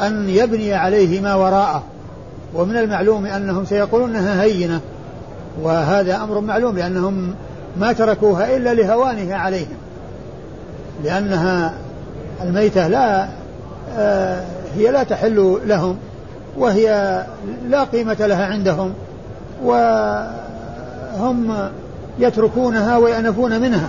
أن 0.00 0.28
يبني 0.28 0.74
عليه 0.74 1.20
ما 1.20 1.34
وراءه. 1.34 1.82
ومن 2.54 2.76
المعلوم 2.76 3.26
أنهم 3.26 3.64
سيقولون 3.64 4.16
أنها 4.16 4.42
هينة. 4.42 4.80
وهذا 5.62 6.16
أمر 6.16 6.40
معلوم 6.40 6.78
لأنهم 6.78 7.34
ما 7.76 7.92
تركوها 7.92 8.56
إلا 8.56 8.74
لهوانها 8.74 9.36
عليهم. 9.36 9.76
لأنها 11.04 11.74
الميتة 12.42 12.88
لا 12.88 13.28
آه 13.96 14.44
هي 14.76 14.90
لا 14.90 15.02
تحل 15.02 15.58
لهم 15.66 15.96
وهي 16.56 17.20
لا 17.68 17.84
قيمة 17.84 18.16
لها 18.20 18.46
عندهم 18.46 18.92
وهم 19.64 21.54
يتركونها 22.18 22.96
ويأنفون 22.96 23.60
منها. 23.60 23.88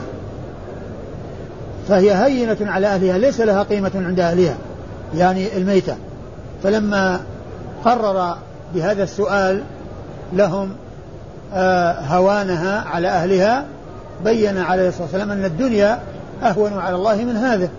فهي 1.88 2.13
هينة 2.13 2.58
على 2.62 2.88
أهلها 2.88 3.18
ليس 3.18 3.41
لها 3.41 3.63
قيمة 3.63 3.91
عند 3.96 4.20
أهلها 4.20 4.56
يعني 5.15 5.58
الميتة. 5.58 5.96
فلما 6.63 7.20
قرر 7.86 8.36
بهذا 8.75 9.03
السؤال 9.03 9.63
لهم 10.34 10.70
هوانها 12.08 12.84
على 12.88 13.08
أهلها 13.08 13.65
بين 14.24 14.58
عليه 14.58 14.88
الصلاة 14.88 15.03
والسلام 15.03 15.31
أن 15.31 15.46
الدنيا 15.46 16.00
أهون 16.43 16.74
على 16.74 16.96
الله 16.96 17.15
من 17.15 17.36
هذا 17.36 17.70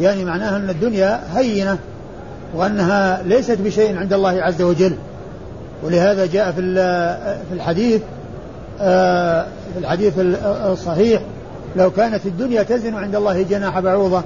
يعني 0.00 0.24
معناها 0.24 0.56
أن 0.56 0.70
الدنيا 0.70 1.20
هينة 1.34 1.78
وأنها 2.54 3.22
ليست 3.22 3.58
بشيء 3.60 3.98
عند 3.98 4.12
الله 4.12 4.42
عز 4.42 4.62
وجل. 4.62 4.92
ولهذا 5.82 6.26
جاء 6.26 6.52
في 6.52 6.74
في 7.48 7.54
الحديث 7.54 8.02
آه، 8.80 9.46
في 9.72 9.78
الحديث 9.78 10.12
الصحيح 10.44 11.22
لو 11.76 11.90
كانت 11.90 12.26
الدنيا 12.26 12.62
تزن 12.62 12.94
عند 12.94 13.16
الله 13.16 13.42
جناح 13.42 13.80
بعوضة 13.80 14.22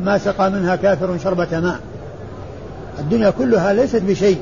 ما 0.00 0.18
سقى 0.18 0.50
منها 0.50 0.76
كافر 0.76 1.18
شربة 1.24 1.60
ماء. 1.60 1.78
الدنيا 2.98 3.30
كلها 3.30 3.72
ليست 3.72 4.02
بشيء 4.02 4.38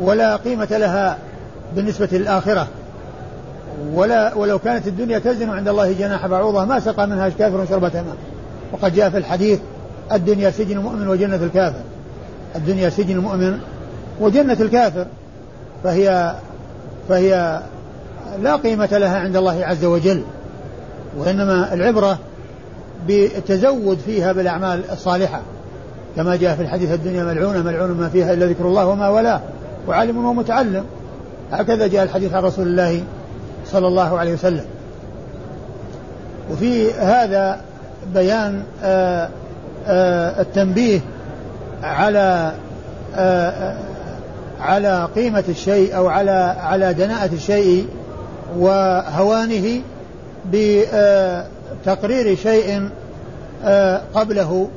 ولا 0.00 0.36
قيمة 0.36 0.68
لها 0.70 1.18
بالنسبة 1.76 2.08
للآخرة. 2.12 2.68
ولا 3.94 4.34
ولو 4.34 4.58
كانت 4.58 4.86
الدنيا 4.86 5.18
تزن 5.18 5.50
عند 5.50 5.68
الله 5.68 5.92
جناح 5.92 6.26
بعوضة 6.26 6.64
ما 6.64 6.80
سقى 6.80 7.06
منها 7.06 7.28
كافر 7.28 7.66
شربة 7.66 7.92
ماء. 7.94 8.16
وقد 8.72 8.94
جاء 8.94 9.10
في 9.10 9.18
الحديث 9.18 9.58
الدنيا 10.12 10.50
سجن 10.50 10.76
المؤمن 10.76 11.08
وجنة 11.08 11.36
الكافر. 11.36 11.80
الدنيا 12.56 12.90
سجن 12.90 13.16
المؤمن 13.16 13.58
وجنة 14.20 14.56
الكافر. 14.60 15.06
فهي 15.84 16.34
فهي 17.08 17.62
لا 18.42 18.56
قيمة 18.56 18.98
لها 18.98 19.18
عند 19.18 19.36
الله 19.36 19.64
عز 19.64 19.84
وجل. 19.84 20.22
وإنما 21.18 21.74
العبرة 21.74 22.18
بالتزود 23.06 23.98
فيها 23.98 24.32
بالأعمال 24.32 24.90
الصالحة. 24.92 25.40
كما 26.16 26.36
جاء 26.36 26.56
في 26.56 26.62
الحديث 26.62 26.92
الدنيا 26.92 27.24
ملعونة 27.24 27.62
ملعون 27.62 27.90
ما 27.90 28.08
فيها 28.08 28.32
إلا 28.32 28.46
ذكر 28.46 28.64
الله 28.64 28.86
وما 28.86 29.08
والاه 29.08 29.40
وعالم 29.88 30.26
ومتعلم. 30.26 30.84
هكذا 31.52 31.86
جاء 31.86 32.02
الحديث 32.02 32.34
عن 32.34 32.42
رسول 32.42 32.66
الله 32.66 33.02
صلى 33.72 33.86
الله 33.86 34.18
عليه 34.18 34.32
وسلم. 34.32 34.64
وفي 36.52 36.92
هذا 36.92 37.60
بيان 38.14 38.62
آآ 38.82 39.28
آآ 39.86 40.40
التنبيه 40.40 41.00
على 41.82 42.52
آه، 43.16 43.50
آه، 43.50 43.76
على 44.60 45.08
قيمة 45.14 45.44
الشيء 45.48 45.96
أو 45.96 46.08
على 46.08 46.56
على 46.60 46.94
دناءة 46.94 47.30
الشيء 47.32 47.86
وهوانه 48.58 49.80
تقرير 51.84 52.36
شيء 52.36 52.88
آه، 53.64 54.00
قبله 54.14 54.68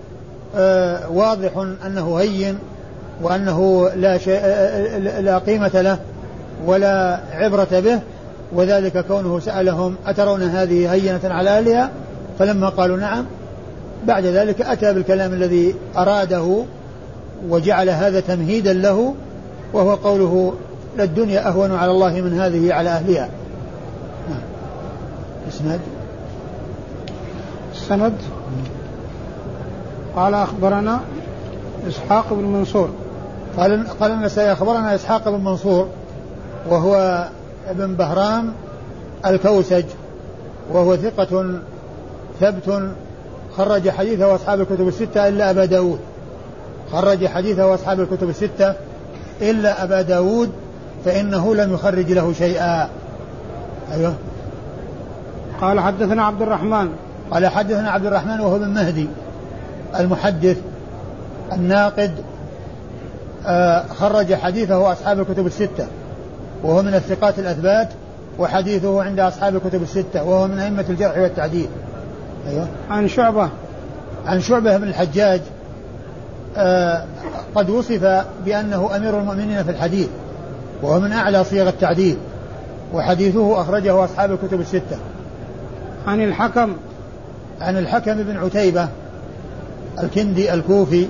آه، 0.57 1.09
واضح 1.11 1.51
أنه 1.85 2.15
هين 2.15 2.57
وأنه 3.21 3.89
لا, 3.95 4.17
شيء 4.17 4.41
لا 5.19 5.37
قيمة 5.37 5.81
له 5.81 5.99
ولا 6.65 7.19
عبرة 7.33 7.67
به. 7.71 7.99
وذلك 8.53 9.05
كونه 9.05 9.39
سألهم 9.39 9.95
أترون 10.05 10.43
هذه 10.43 10.93
هينة 10.93 11.19
على 11.23 11.49
أهلها؟ 11.49 11.91
فلما 12.39 12.69
قالوا 12.69 12.97
نعم 12.97 13.25
بعد 14.07 14.25
ذلك 14.25 14.61
أتى 14.61 14.93
بالكلام 14.93 15.33
الذي 15.33 15.75
أراده 15.97 16.63
وجعل 17.49 17.89
هذا 17.89 18.19
تمهيدا 18.19 18.73
له 18.73 19.13
وهو 19.73 19.95
قوله 19.95 20.53
للدنيا 20.97 21.47
أهون 21.47 21.75
على 21.75 21.91
الله 21.91 22.21
من 22.21 22.39
هذه 22.39 22.73
على 22.73 22.89
أهلها. 22.89 23.29
إسناد؟ 25.49 25.79
السند 27.73 28.13
قال 30.15 30.33
أخبرنا 30.33 30.99
إسحاق 31.87 32.33
بن 32.33 32.43
منصور. 32.43 32.89
قال 33.57 33.87
قال 33.99 34.11
النسائي 34.11 34.51
أخبرنا 34.51 34.95
إسحاق 34.95 35.29
بن 35.29 35.43
منصور 35.43 35.87
وهو 36.69 37.25
ابن 37.69 37.95
بهرام 37.95 38.53
الكوسج 39.25 39.85
وهو 40.71 40.95
ثقة 40.95 41.59
ثبت 42.39 42.91
خرج 43.57 43.89
حديثه 43.89 44.35
أصحاب 44.35 44.61
الكتب 44.61 44.87
الستة 44.87 45.27
إلا 45.27 45.49
أبا 45.49 45.65
داود. 45.65 45.99
خرج 46.91 47.27
حديثه 47.27 47.73
أصحاب 47.73 47.99
الكتب 47.99 48.29
الستة 48.29 48.73
إلا 49.41 49.83
أبا 49.83 50.01
داود 50.01 50.51
فإنه 51.05 51.55
لم 51.55 51.73
يخرج 51.73 52.11
له 52.11 52.33
شيئا. 52.33 52.89
أيوه. 53.93 54.13
قال 55.61 55.79
حدثنا 55.79 56.23
عبد 56.23 56.41
الرحمن. 56.41 56.89
قال 57.31 57.47
حدثنا 57.47 57.91
عبد 57.91 58.05
الرحمن 58.05 58.39
وهو 58.39 58.59
بن 58.59 58.67
مهدي 58.67 59.07
المحدث 59.99 60.57
الناقد 61.53 62.11
آه 63.45 63.83
خرج 63.87 64.33
حديثه 64.33 64.91
أصحاب 64.91 65.19
الكتب 65.19 65.45
الستة. 65.45 65.87
وهو 66.63 66.81
من 66.81 66.93
الثقات 66.93 67.39
الأثبات 67.39 67.89
وحديثه 68.39 69.03
عند 69.03 69.19
أصحاب 69.19 69.55
الكتب 69.55 69.81
الستة 69.81 70.23
وهو 70.23 70.47
من 70.47 70.59
أئمة 70.59 70.85
الجرح 70.89 71.17
والتعديل. 71.17 71.67
أيوه. 72.47 72.67
عن 72.89 73.07
شعبة. 73.07 73.49
عن 74.25 74.41
شعبة 74.41 74.77
بن 74.77 74.87
الحجاج 74.87 75.41
آه 76.57 77.03
قد 77.55 77.69
وصف 77.69 78.25
بأنه 78.45 78.95
أمير 78.95 79.19
المؤمنين 79.19 79.63
في 79.63 79.71
الحديث 79.71 80.07
وهو 80.81 80.99
من 80.99 81.11
أعلى 81.11 81.43
صيغ 81.43 81.67
التعديل 81.69 82.17
وحديثه 82.93 83.61
أخرجه 83.61 84.05
أصحاب 84.05 84.31
الكتب 84.31 84.61
الستة. 84.61 84.97
عن 86.07 86.23
الحكم. 86.23 86.73
عن 87.61 87.77
الحكم 87.77 88.23
بن 88.23 88.37
عتيبة 88.37 88.87
الكندي 90.03 90.53
الكوفي 90.53 91.07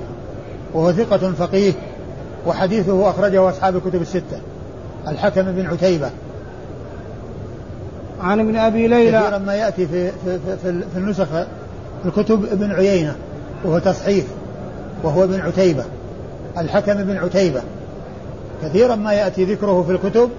وهو 0.74 0.92
ثقة 0.92 1.32
فقيه 1.32 1.74
وحديثه 2.48 3.10
أخرجه 3.10 3.50
أصحاب 3.50 3.76
الكتب 3.76 4.02
الستة. 4.02 4.40
الحكم 5.08 5.52
بن 5.52 5.66
عتيبة. 5.66 6.10
عن 8.22 8.40
ابن 8.40 8.56
أبي 8.56 8.88
ليلى. 8.88 9.20
كثيرا 9.20 9.38
ما 9.38 9.56
يأتي 9.56 9.88
في, 9.88 10.12
في, 10.12 10.40
في, 10.64 10.82
في 10.94 10.98
النسخ 10.98 11.26
في 11.26 11.46
الكتب 12.06 12.46
ابن 12.52 12.72
عيينة 12.72 13.16
وهو 13.64 13.80
تصحيف 13.80 14.26
وهو 15.04 15.24
ابن 15.24 15.40
عتيبة. 15.40 15.84
الحكم 16.58 16.94
بن 16.94 17.18
عتيبة. 17.18 17.62
كثيرا 18.64 18.96
ما 18.96 19.14
يأتي 19.14 19.46
ذكره 19.46 19.84
في 19.84 19.92
الكتب 19.92 20.30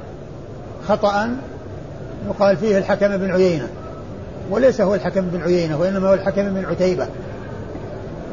خطأ 0.88 1.36
يقال 2.28 2.56
فيه 2.56 2.78
الحكم 2.78 3.16
بن 3.16 3.30
عيينة. 3.30 3.68
وليس 4.50 4.80
هو 4.80 4.94
الحكم 4.94 5.20
بن 5.20 5.42
عيينة 5.42 5.80
وإنما 5.80 6.08
هو 6.08 6.14
الحكم 6.14 6.54
بن 6.54 6.64
عتيبة. 6.64 7.06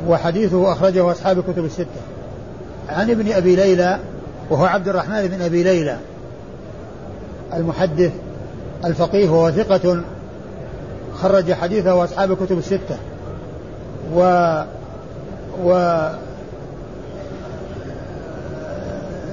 وحديثه 0.07 0.71
أخرجه 0.71 1.11
أصحاب 1.11 1.39
الكتب 1.39 1.65
الستة. 1.65 2.01
عن 2.89 3.09
ابن 3.09 3.31
أبي 3.31 3.55
ليلى 3.55 3.99
وهو 4.49 4.65
عبد 4.65 4.87
الرحمن 4.87 5.27
بن 5.27 5.41
أبي 5.41 5.63
ليلى. 5.63 5.97
المحدث 7.53 8.11
الفقيه 8.85 9.29
وهو 9.29 9.51
ثقة 9.51 10.01
خرج 11.15 11.53
حديثه 11.53 12.03
أصحاب 12.03 12.31
الكتب 12.31 12.57
الستة. 12.57 12.97
و 14.15 14.21
و 15.63 15.71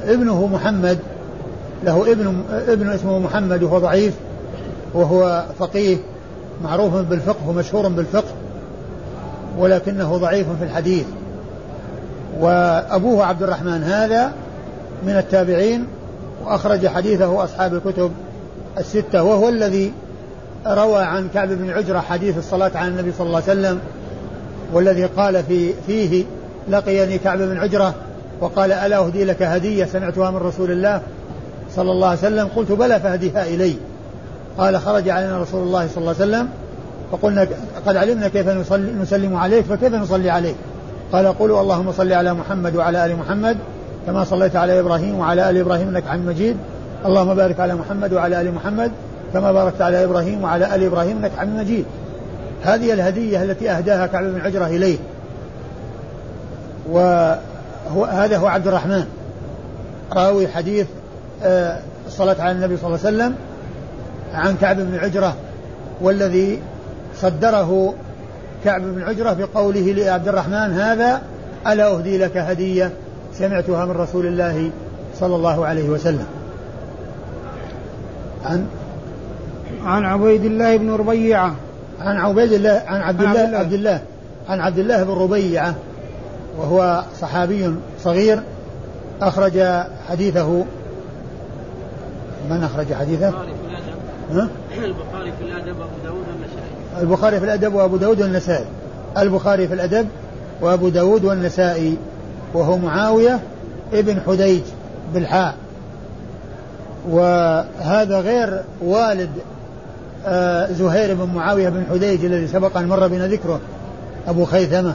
ابنه 0.07 0.47
محمد 0.47 0.99
له 1.85 2.13
ابن 2.13 2.43
ابن 2.51 2.91
اسمه 2.91 3.19
محمد 3.19 3.63
وهو 3.63 3.79
ضعيف 3.79 4.15
وهو 4.95 5.45
فقيه 5.59 5.97
معروف 6.65 6.95
بالفقه 6.95 7.49
ومشهور 7.49 7.89
بالفقه 7.89 8.35
ولكنه 9.59 10.17
ضعيف 10.17 10.47
في 10.59 10.65
الحديث. 10.65 11.07
وأبوه 12.41 13.25
عبد 13.25 13.43
الرحمن 13.43 13.83
هذا 13.83 14.33
من 15.07 15.17
التابعين 15.17 15.87
وأخرج 16.45 16.87
حديثه 16.87 17.45
أصحاب 17.45 17.75
الكتب 17.75 18.11
الستة 18.79 19.23
وهو 19.23 19.49
الذي 19.49 19.93
روى 20.67 21.03
عن 21.03 21.29
كعب 21.35 21.49
بن 21.49 21.71
عجرة 21.71 22.01
حديث 22.01 22.39
الصلاة 22.39 22.71
على 22.75 22.89
النبي 22.89 23.13
صلى 23.13 23.27
الله 23.27 23.43
عليه 23.49 23.61
وسلم 23.61 23.81
والذي 24.73 25.05
قال 25.05 25.43
في 25.45 25.73
فيه 25.87 26.25
لقيني 26.69 27.19
كعب 27.19 27.39
بن 27.39 27.57
عجرة 27.57 27.95
وقال 28.41 28.73
ألا 28.73 28.97
أهدي 28.97 29.25
لك 29.25 29.43
هدية 29.43 29.85
سمعتها 29.85 30.31
من 30.31 30.37
رسول 30.37 30.71
الله 30.71 31.03
صلى 31.77 31.93
الله 31.93 32.09
عليه 32.09 32.19
وسلم؟ 32.19 32.49
قلت 32.57 32.73
بلى 32.73 33.01
فهديها 33.01 33.45
إلي. 33.45 33.77
قال 34.59 34.81
خرج 34.81 35.09
علينا 35.09 35.39
رسول 35.39 35.63
الله 35.63 35.89
صلى 35.89 35.99
الله 35.99 36.15
عليه 36.21 36.25
وسلم 36.25 36.49
فقلنا 37.13 37.47
قد 37.87 37.97
علمنا 37.97 38.29
كيف 38.29 38.49
نسلم 39.03 39.37
عليك 39.37 39.65
فكيف 39.65 39.95
نصلي 39.95 40.31
عليك؟ 40.31 40.57
قال 41.13 41.39
قولوا 41.39 41.61
اللهم 41.61 41.93
صل 41.93 42.13
على 42.13 42.35
محمد 42.35 42.77
وعلى 42.77 43.07
آل 43.07 43.17
محمد 43.17 43.57
كما 44.07 44.25
صليت 44.25 44.57
على 44.57 44.81
إبراهيم 44.81 45.19
وعلى 45.19 45.51
آل 45.51 45.57
إبراهيم 45.57 45.89
إنك 45.89 46.05
حميد 46.07 46.27
مجيد. 46.27 46.57
اللهم 47.07 47.35
بارك 47.35 47.61
على 47.61 47.75
محمد 47.75 48.13
وعلى 48.13 48.41
آل 48.41 48.55
محمد 48.55 48.93
كما 49.33 49.53
باركت 49.53 49.83
على 49.83 50.05
إبراهيم 50.05 50.45
وعلى 50.45 50.75
آل 50.75 50.85
إبراهيم 50.85 51.17
إنك 51.17 51.31
حميد 51.37 51.55
مجيد. 51.55 51.85
هذه 52.63 52.93
الهدية 52.93 53.43
التي 53.43 53.71
أهداها 53.71 54.07
كعب 54.07 54.25
بن 54.25 54.41
عجرة 54.41 54.67
إليه. 54.67 54.99
وهو 56.91 58.05
هذا 58.05 58.37
هو 58.37 58.47
عبد 58.47 58.67
الرحمن. 58.67 59.05
راوي 60.13 60.49
حديث 60.49 60.87
الصلاة 62.07 62.37
على 62.39 62.53
النبي 62.53 62.77
صلى 62.77 62.87
الله 62.87 63.07
عليه 63.07 63.17
وسلم 63.17 63.35
عن 64.35 64.57
كعب 64.57 64.77
بن 64.77 64.99
عجرة 64.99 65.35
والذي 66.01 66.63
صدره 67.17 67.95
كعب 68.65 68.83
بن 68.83 69.03
عجرة 69.03 69.33
بقوله 69.33 69.93
لعبد 69.93 70.29
الرحمن 70.29 70.73
هذا 70.79 71.23
ألا 71.67 71.87
أهدي 71.87 72.19
لك 72.19 72.37
هدية؟ 72.37 72.91
سمعتها 73.39 73.85
من 73.85 73.93
رسول 73.93 74.27
الله 74.27 74.71
صلى 75.21 75.37
الله 75.37 75.67
عليه 75.67 75.89
وسلم. 75.89 76.27
عن؟ 78.45 78.67
عن 79.85 80.05
عبيد 80.05 80.45
الله 80.45 80.77
بن 80.77 80.91
ربيعة. 80.91 81.55
عن 82.01 82.17
عبيد 82.17 82.53
الله 82.53 82.83
عن 82.87 83.01
عبد 83.01 83.21
الله 83.21 83.41
عبد 83.41 83.47
الله, 83.47 83.59
عبد 83.59 83.73
الله 83.73 84.01
عن 84.49 84.61
عبد 84.61 84.79
الله 84.79 85.03
بن 85.03 85.13
ربيعة 85.13 85.75
وهو 86.59 87.05
صحابي 87.21 87.75
صغير 88.03 88.43
أخرج 89.23 89.63
حديثه. 90.09 90.65
من 92.51 92.63
أخرج 92.65 92.95
حديثه؟ 92.95 93.33
البخاري 94.91 95.33
في 95.33 95.45
الأدب 95.45 95.75
وأبو 95.79 95.97
داود 96.05 96.21
والنسائي. 96.29 97.03
البخاري 97.03 97.39
في 97.39 97.45
الأدب 97.45 97.75
وأبو 97.75 97.97
داود 97.97 98.21
والنسائي. 98.21 98.67
البخاري 99.19 99.69
في 99.69 99.75
الأدب 99.75 100.09
وأبو 100.61 100.89
داود 100.89 101.25
والنسائي. 101.25 101.97
وهو 102.55 102.77
معاوية 102.77 103.41
ابن 103.93 104.21
حديج 104.27 104.63
بالحاء. 105.15 105.55
وهذا 107.11 108.21
غير 108.21 108.61
والد 108.81 109.31
آه 110.27 110.73
زهير 110.73 111.15
بن 111.15 111.35
معاوية 111.35 111.69
بن 111.69 111.85
حديج 111.91 112.25
الذي 112.25 112.49
سبق 112.49 112.77
أن 112.77 112.89
مر 112.89 113.07
بنا 113.09 113.27
ذكره 113.27 113.61
أبو 114.29 114.45
خيثمة 114.45 114.95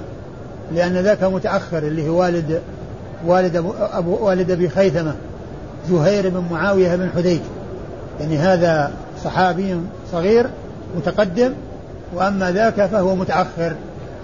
لأن 0.73 0.97
ذاك 0.97 1.23
متأخر 1.23 1.77
اللي 1.77 2.09
هو 2.09 2.19
والد 2.19 2.61
والد 3.25 3.55
أبو, 3.79 4.17
والد 4.21 4.51
أبي 4.51 4.69
خيثمة 4.69 5.15
زهير 5.89 6.29
بن 6.29 6.43
معاوية 6.51 6.95
بن 6.95 7.09
حديج. 7.15 7.39
يعني 8.19 8.37
هذا 8.37 8.91
صحابي 9.23 9.75
صغير 10.11 10.47
متقدم 10.97 11.53
وأما 12.15 12.51
ذاك 12.51 12.85
فهو 12.85 13.15
متأخر 13.15 13.73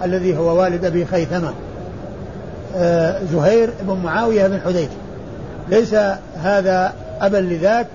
الذي 0.04 0.36
هو 0.36 0.60
والد 0.60 0.84
أبي 0.84 1.04
خيثمة. 1.04 1.52
زهير 3.32 3.70
بن 3.82 4.00
معاوية 4.04 4.46
بن 4.46 4.60
حديج 4.64 4.88
ليس 5.68 5.94
هذا 6.42 6.92
أبا 7.20 7.36
لذاك 7.36 7.86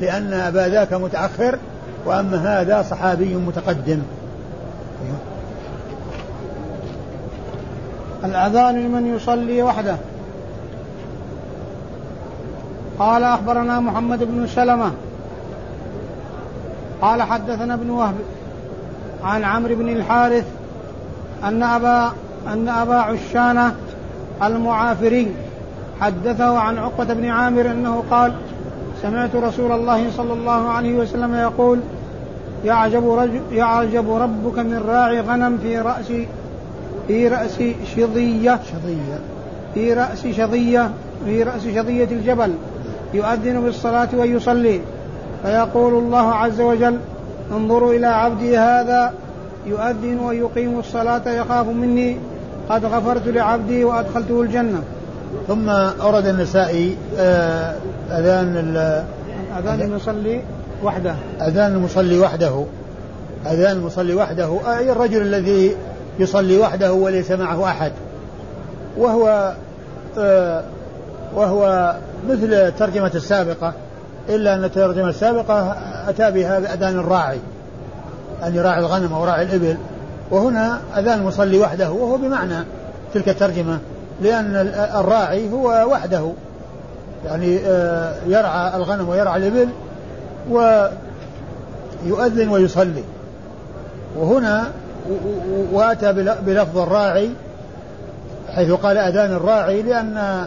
لأن 0.00 0.32
أبا 0.32 0.68
ذاك 0.68 0.92
متأخر 0.92 1.58
وأما 2.06 2.60
هذا 2.60 2.82
صحابي 2.82 3.34
متقدم. 3.34 4.02
الأذان 8.24 8.84
لمن 8.84 9.16
يصلي 9.16 9.62
وحده. 9.62 9.96
قال 12.98 13.24
أخبرنا 13.24 13.80
محمد 13.80 14.18
بن 14.24 14.46
سلمة. 14.46 14.92
قال 17.02 17.22
حدثنا 17.22 17.74
ابن 17.74 17.90
وهب 17.90 18.14
عن 19.24 19.44
عمرو 19.44 19.74
بن 19.74 19.88
الحارث 19.88 20.44
أن 21.44 21.62
أبا 21.62 22.12
أن 22.46 22.68
أبا 22.68 22.94
عشانة 22.94 23.74
المعافري 24.42 25.34
حدثه 26.00 26.58
عن 26.58 26.78
عقبة 26.78 27.14
بن 27.14 27.24
عامر 27.24 27.66
أنه 27.66 28.02
قال 28.10 28.32
سمعت 29.02 29.34
رسول 29.34 29.72
الله 29.72 30.10
صلى 30.16 30.32
الله 30.32 30.68
عليه 30.68 30.94
وسلم 30.94 31.34
يقول 31.34 31.80
يعجب, 32.64 33.10
رجل 33.10 33.40
يعجب 33.52 34.10
ربك 34.10 34.58
من 34.58 34.84
راعي 34.88 35.20
غنم 35.20 35.58
في 35.62 35.78
رأس 35.78 36.12
في 37.08 37.28
رأس 37.28 37.58
شظية. 37.96 38.60
شظية. 38.72 39.20
في 39.74 39.92
رأس 39.92 40.26
شظية. 40.26 40.90
في 41.24 41.42
رأس 41.42 41.62
شظية 41.62 42.04
الجبل. 42.04 42.54
يؤذن 43.14 43.60
بالصلاة 43.60 44.08
ويصلي. 44.14 44.80
فيقول 45.42 45.94
الله 45.94 46.34
عز 46.34 46.60
وجل 46.60 46.98
انظروا 47.52 47.94
إلى 47.94 48.06
عبدي 48.06 48.58
هذا. 48.58 49.14
يؤذن 49.66 50.18
ويقيم 50.18 50.78
الصلاة 50.78 51.30
يخاف 51.30 51.66
مني. 51.66 52.16
قد 52.70 52.84
غفرت 52.84 53.28
لعبدي 53.28 53.84
وأدخلته 53.84 54.42
الجنة. 54.42 54.82
ثم 55.48 55.68
أورد 55.70 56.26
النسائي 56.26 56.96
آه، 57.18 57.74
أذان 58.10 58.76
أذان 59.58 59.80
المصلي 59.80 60.40
وحده. 60.82 61.14
أذان 61.42 61.72
المصلي 61.72 62.18
وحده. 62.18 62.64
أذان 63.46 63.76
المصلي 63.76 64.14
وحده. 64.14 64.58
أي 64.78 64.92
الرجل 64.92 65.22
الذي 65.22 65.76
يصلي 66.18 66.58
وحده 66.58 66.92
وليس 66.92 67.30
معه 67.30 67.64
أحد. 67.64 67.92
وهو 68.98 69.54
آه، 70.18 70.62
وهو 71.34 71.94
مثل 72.28 72.54
الترجمة 72.54 73.10
السابقة. 73.14 73.72
إلا 74.28 74.54
أن 74.54 74.64
الترجمة 74.64 75.08
السابقة 75.08 75.76
أتى 76.08 76.30
بها 76.30 76.58
بأذان 76.58 76.98
الراعي. 76.98 77.38
أن 78.46 78.54
يراعي 78.54 78.80
الغنم 78.80 79.12
أو 79.12 79.24
راعي 79.24 79.42
الإبل. 79.42 79.76
وهنا 80.32 80.80
أذان 80.98 81.18
المصلي 81.18 81.58
وحده 81.58 81.90
وهو 81.90 82.16
بمعنى 82.16 82.64
تلك 83.14 83.28
الترجمة 83.28 83.78
لأن 84.22 84.56
الراعي 84.94 85.52
هو 85.52 85.86
وحده. 85.90 86.32
يعني 87.26 87.58
آه، 87.66 88.14
يرعى 88.26 88.76
الغنم 88.76 89.08
ويرعى 89.08 89.36
الإبل 89.36 89.68
ويؤذن 92.04 92.48
ويصلي. 92.48 93.04
وهنا 94.18 94.64
وأتى 95.72 96.12
بلفظ 96.46 96.78
الراعي 96.78 97.30
حيث 98.48 98.70
قال 98.70 98.98
أذان 98.98 99.32
الراعي 99.32 99.82
لأن 99.82 100.46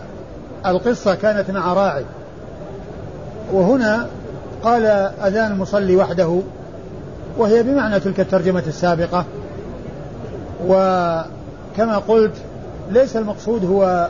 القصة 0.65 1.15
كانت 1.15 1.51
مع 1.51 1.73
راعي. 1.73 2.05
وهنا 3.53 4.07
قال 4.63 4.85
أذان 5.25 5.51
المصلي 5.51 5.95
وحده 5.95 6.39
وهي 7.37 7.63
بمعنى 7.63 7.99
تلك 7.99 8.19
الترجمة 8.19 8.63
السابقة. 8.67 9.25
وكما 10.63 11.97
قلت 12.07 12.33
ليس 12.91 13.17
المقصود 13.17 13.65
هو 13.65 14.09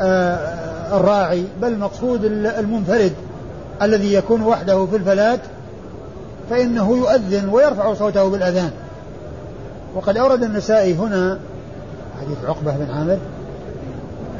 آه، 0.00 0.96
الراعي 0.96 1.44
بل 1.62 1.68
المقصود 1.68 2.24
المنفرد 2.24 3.12
الذي 3.82 4.14
يكون 4.14 4.42
وحده 4.42 4.86
في 4.86 4.96
الفلاة 4.96 5.38
فإنه 6.50 6.96
يؤذن 6.96 7.48
ويرفع 7.48 7.94
صوته 7.94 8.30
بالأذان. 8.30 8.70
وقد 9.94 10.16
أورد 10.16 10.42
النسائي 10.42 10.94
هنا 10.94 11.38
حديث 12.20 12.38
عقبة 12.48 12.72
بن 12.76 12.90
عامر. 12.90 13.18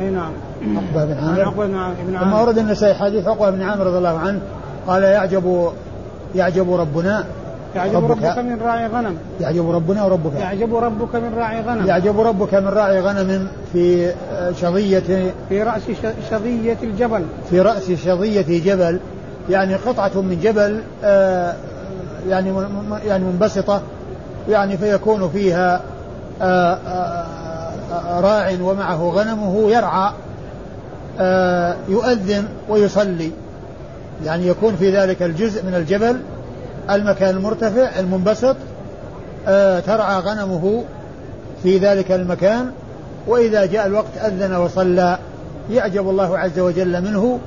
أي 0.01 0.11
نعم. 0.11 0.33
عقبة 0.63 1.05
بن 1.05 1.19
عامر. 1.19 1.41
عقبة 1.41 1.67
بن 1.67 1.75
عامر. 1.75 1.97
ثم 2.21 2.33
أورد 2.33 2.59
النسائي 2.59 2.95
حديث 2.95 3.29
عقبة 3.29 3.51
بن 3.51 3.63
عامر 3.63 3.87
رضي 3.87 3.99
الله 3.99 4.19
عنه 4.19 4.41
قال 4.87 5.03
يعجب 5.03 5.73
يعجب 6.35 6.75
ربنا. 6.75 7.25
يعجب 7.75 8.11
ربك, 8.11 8.23
ربك 8.23 8.39
من 8.39 8.59
راعي 8.63 8.87
غنم. 8.87 9.17
يعجب 9.41 9.71
ربنا 9.71 10.05
وربك 10.05 10.33
يعجب 10.41 10.77
ربك 10.77 11.15
من 11.15 11.35
راعي 11.37 11.61
غنم. 11.61 11.87
يعجب 11.87 12.21
ربك 12.21 12.55
من 12.55 12.69
راعي 12.69 13.01
غنم 13.01 13.49
في 13.73 14.13
شظية 14.61 15.33
في 15.49 15.63
رأس 15.63 15.83
شظية 16.31 16.77
الجبل. 16.83 17.23
في 17.51 17.61
رأس 17.61 17.91
شظية 17.93 18.61
جبل. 18.65 18.99
يعني 19.51 19.75
قطعة 19.75 20.21
من 20.21 20.41
جبل 20.43 20.81
آه، 21.05 21.55
يعني 22.29 22.53
يعني 23.07 23.25
منبسطة. 23.25 23.83
يعني 24.49 24.77
فيكون 24.77 25.29
فيها 25.29 25.81
آه، 26.43 26.75
آه، 26.75 28.21
راع 28.21 28.53
ومعه 28.63 29.13
غنمه 29.15 29.71
يرعى 29.71 30.13
يؤذن 31.89 32.45
ويصلي. 32.69 33.31
يعني 34.25 34.47
يكون 34.47 34.77
في 34.77 34.97
ذلك 34.97 35.23
الجزء 35.23 35.65
من 35.65 35.75
الجبل. 35.75 36.21
المكان 36.91 37.37
المرتفع 37.37 37.99
المنبسط 37.99 38.57
ترعى 39.87 40.21
غنمه 40.21 40.85
في 41.63 41.79
ذلك 41.79 42.13
المكان 42.13 42.71
وإذا 43.27 43.67
جاء 43.67 43.87
الوقت 43.87 44.19
أذن 44.25 44.57
وصلى 44.57 45.19
يعجب 45.71 46.11
الله 46.11 46.39
عز 46.39 46.59
وجل 46.59 47.03
منه 47.03 47.39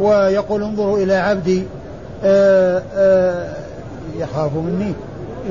ويقول 0.00 0.62
انظروا 0.62 0.98
إلى 0.98 1.14
عبدي 1.14 1.64
آه، 2.24 2.82
آه، 2.96 3.48
يخاف 4.18 4.52
مني. 4.54 4.92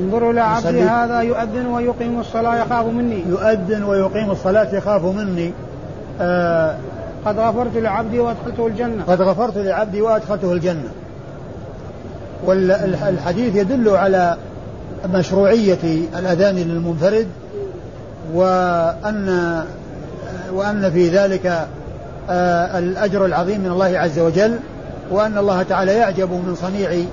انظروا 0.00 0.32
إلى 0.32 0.40
عبدي 0.40 0.82
هذا 0.82 1.20
يؤذن 1.20 1.66
ويقيم 1.66 2.20
الصلاة 2.20 2.56
يخاف 2.56 2.86
مني. 2.86 3.24
يؤذن 3.28 3.84
ويقيم 3.84 4.30
الصلاة 4.30 4.74
يخاف 4.74 5.04
مني. 5.04 5.52
آه 6.20 6.76
قد 7.26 7.38
غفرت 7.38 7.76
لعبدي 7.76 8.20
وأدخلته 8.20 8.66
الجنة. 8.66 9.04
قد 9.08 9.22
غفرت 9.22 9.56
لعبدي 9.56 10.02
وأدخلته 10.02 10.52
الجنة. 10.52 10.88
والحديث 12.46 13.56
يدل 13.56 13.88
على 13.88 14.36
مشروعية 15.14 15.78
الأذان 16.18 16.56
للمنفرد 16.56 17.26
وأن 18.34 19.62
وأن 20.52 20.90
في 20.90 21.08
ذلك 21.08 21.66
آه، 22.30 22.78
الأجر 22.78 23.26
العظيم 23.26 23.60
من 23.60 23.70
الله 23.70 23.98
عز 23.98 24.18
وجل 24.18 24.58
وأن 25.10 25.38
الله 25.38 25.62
تعالى 25.62 25.92
يعجب 25.94 26.30
من 26.30 26.56
صنيع 26.62 27.04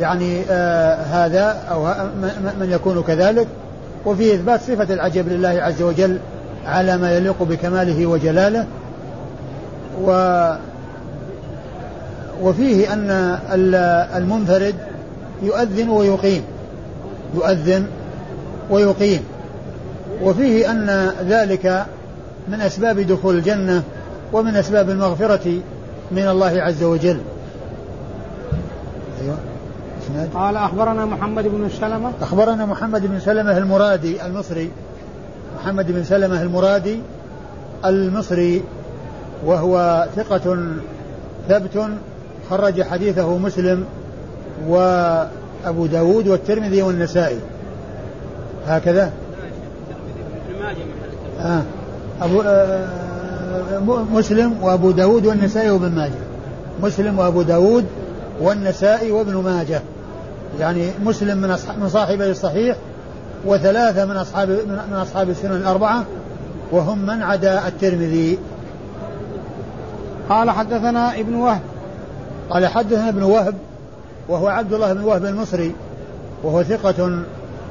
يعني 0.00 0.42
آه 0.50 0.94
هذا 0.94 1.56
أو 1.70 1.84
من 2.60 2.68
يكون 2.70 3.02
كذلك. 3.02 3.46
وفي 4.06 4.34
إثبات 4.34 4.60
صفة 4.60 4.94
العجب 4.94 5.28
لله 5.28 5.48
عز 5.48 5.82
وجل 5.82 6.18
على 6.66 6.96
ما 6.96 7.16
يليق 7.16 7.42
بكماله 7.42 8.06
وجلاله. 8.06 8.66
و 10.04 10.10
وفيه 12.42 12.92
أن 12.92 13.10
المنفرد 14.16 14.74
يؤذن 15.42 15.88
ويقيم. 15.88 16.42
يؤذن 17.34 17.86
ويقيم. 18.70 19.24
وفيه 20.22 20.70
أن 20.70 21.12
ذلك 21.28 21.86
من 22.48 22.60
أسباب 22.60 23.00
دخول 23.00 23.34
الجنة 23.34 23.82
ومن 24.32 24.56
أسباب 24.56 24.90
المغفرة 24.90 25.60
من 26.10 26.28
الله 26.28 26.62
عز 26.62 26.82
وجل. 26.82 27.20
أيوة. 29.22 29.36
قال 30.34 30.56
أخبرنا 30.56 31.06
محمد 31.06 31.44
بن 31.44 31.68
سلمة. 31.80 32.12
أخبرنا 32.20 32.66
محمد 32.66 33.06
بن 33.06 33.20
سلمة 33.20 33.58
المرادي 33.58 34.26
المصري. 34.26 34.70
محمد 35.60 35.92
بن 35.92 36.04
سلمة 36.04 36.42
المرادي 36.42 37.00
المصري 37.84 38.62
وهو 39.44 40.06
ثقة 40.16 40.56
ثبت 41.48 41.88
خرج 42.50 42.82
حديثه 42.82 43.38
مسلم 43.38 43.84
وأبو 44.68 45.86
داود 45.86 46.28
والترمذي 46.28 46.82
والنسائي. 46.82 47.38
هكذا؟ 48.66 49.12
آه. 51.40 51.62
أبو 52.22 52.42
آه 52.42 52.88
مسلم 54.12 54.62
وأبو 54.62 54.90
داود 54.90 55.26
والنسائي 55.26 55.70
وابن 55.70 55.90
ماجه. 55.90 56.20
مسلم 56.82 57.18
وأبو 57.18 57.42
داود 57.42 57.84
والنسائي 58.40 59.12
وابن 59.12 59.36
ماجه. 59.36 59.80
يعني 60.60 60.90
مسلم 61.04 61.38
من 61.38 61.56
من 61.80 61.88
صاحبي 61.88 62.30
الصحيح 62.30 62.76
وثلاثة 63.46 64.04
من 64.04 64.16
أصحاب 64.16 64.48
من 64.90 64.96
أصحاب 64.96 65.30
السنن 65.30 65.56
الأربعة 65.56 66.04
وهم 66.72 66.98
من 66.98 67.22
عدا 67.22 67.68
الترمذي. 67.68 68.38
قال 70.28 70.50
حدثنا 70.50 71.14
ابن 71.14 71.34
وهب 71.34 71.60
قال 72.50 72.66
حدثنا 72.66 73.08
ابن 73.08 73.22
وهب 73.22 73.54
وهو 74.28 74.48
عبد 74.48 74.72
الله 74.72 74.92
بن 74.92 75.04
وهب 75.04 75.24
المصري 75.24 75.72
وهو 76.42 76.62
ثقة 76.62 77.22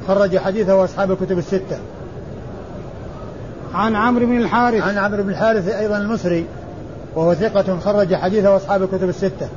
خرج 0.08 0.38
حديثه 0.38 0.84
أصحاب 0.84 1.10
الكتب 1.10 1.38
الستة. 1.38 1.78
عن 3.74 3.96
عمرو 3.96 4.26
بن 4.26 4.36
الحارث. 4.36 4.82
عن 4.82 4.98
عمرو 4.98 5.22
بن 5.22 5.30
الحارث 5.30 5.68
أيضا 5.68 5.96
المصري 5.98 6.46
وهو 7.16 7.34
ثقة 7.34 7.78
خرج 7.78 8.14
حديثه 8.14 8.56
أصحاب 8.56 8.82
الكتب 8.82 9.08
الستة. 9.08 9.48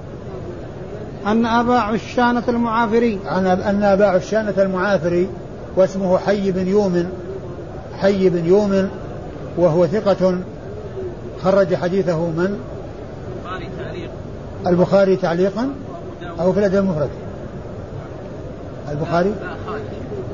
أن 1.28 1.46
أبا 1.46 1.80
عشانة 1.80 2.44
المعافري. 2.48 3.20
عن 3.26 3.46
أن 3.46 3.84
أبا 3.84 4.06
عشانة 4.06 4.54
المعافري 4.58 5.30
واسمه 5.76 6.18
حي 6.18 6.52
بن 6.52 6.68
يومن 6.68 7.10
حي 8.02 8.30
بن 8.30 8.46
يومن 8.46 8.90
وهو 9.58 9.88
ثقة 9.88 10.38
خرج 11.44 11.76
حديثه 11.76 12.20
من؟ 12.20 12.60
البخاري 14.68 15.16
تعليقا 15.16 15.70
أو 16.40 16.54
في 16.54 16.60
الأدب 16.60 16.76
المفرد؟ 16.78 17.10
البخاري؟ 18.92 19.34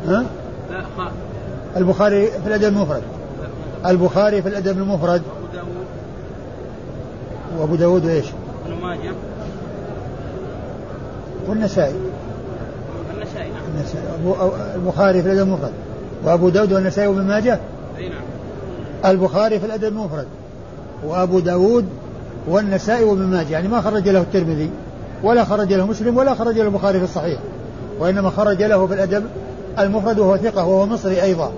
ها؟ 0.08 0.26
البخاري 1.78 2.28
في 2.28 2.48
الأدب 2.48 2.64
المفرد. 2.68 3.02
البخاري 3.86 4.42
في 4.42 4.50
الأدب 4.50 4.78
المفرد. 4.78 5.22
وأبو 7.60 7.76
داود 7.76 8.06
وإيش 8.06 8.26
والنسائي. 11.48 11.96
النسائي 13.18 13.50
نعم. 13.50 13.64
النسائي. 13.78 14.04
أبو 14.22 14.34
أو- 14.34 14.76
البخاري 14.76 15.22
في 15.22 15.28
الأدب 15.32 15.48
المفرد. 15.48 15.72
وأبو 16.24 16.50
داود 16.50 16.74
والنسائي 16.74 17.08
وابن 17.08 17.22
ماجه؟ 17.28 17.60
أي 17.98 18.10
نعم. 18.10 18.22
البخاري 19.06 19.60
في 19.60 19.66
الأدب 19.66 19.88
المفرد. 19.88 20.28
وأبو 21.04 21.40
داود 21.40 21.86
والنسائي 22.48 23.04
وابن 23.04 23.22
ماجه 23.22 23.52
يعني 23.52 23.68
ما 23.68 23.82
خرج 23.82 24.10
له 24.10 24.22
الترمذي 24.22 24.70
ولا 25.24 25.44
خرج 25.44 25.74
له 25.74 25.86
مسلم 25.86 26.18
ولا 26.18 26.34
خرج 26.34 26.56
له 26.56 26.64
البخاري 26.64 27.00
في 27.00 27.06
الصحيح 27.06 27.40
وإنما 28.00 28.30
خرج 28.30 28.64
له 28.64 28.88
في 28.88 28.94
الأدب 28.94 29.24
المفرد 29.80 30.20
وهو 30.20 30.38
ثقة 30.38 30.66
وهو 30.66 30.86
مصري 30.86 31.24
أيضا. 31.24 31.52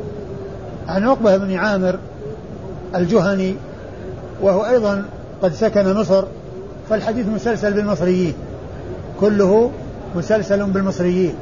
عن 0.87 1.03
عقبة 1.03 1.37
بن 1.37 1.55
عامر 1.55 1.99
الجهني 2.95 3.55
وهو 4.41 4.65
أيضا 4.65 5.05
قد 5.41 5.53
سكن 5.53 5.93
مصر 5.93 6.23
فالحديث 6.89 7.27
مسلسل 7.27 7.73
بالمصريين 7.73 8.33
كله 9.19 9.71
مسلسل 10.15 10.63
بالمصريين. 10.63 11.33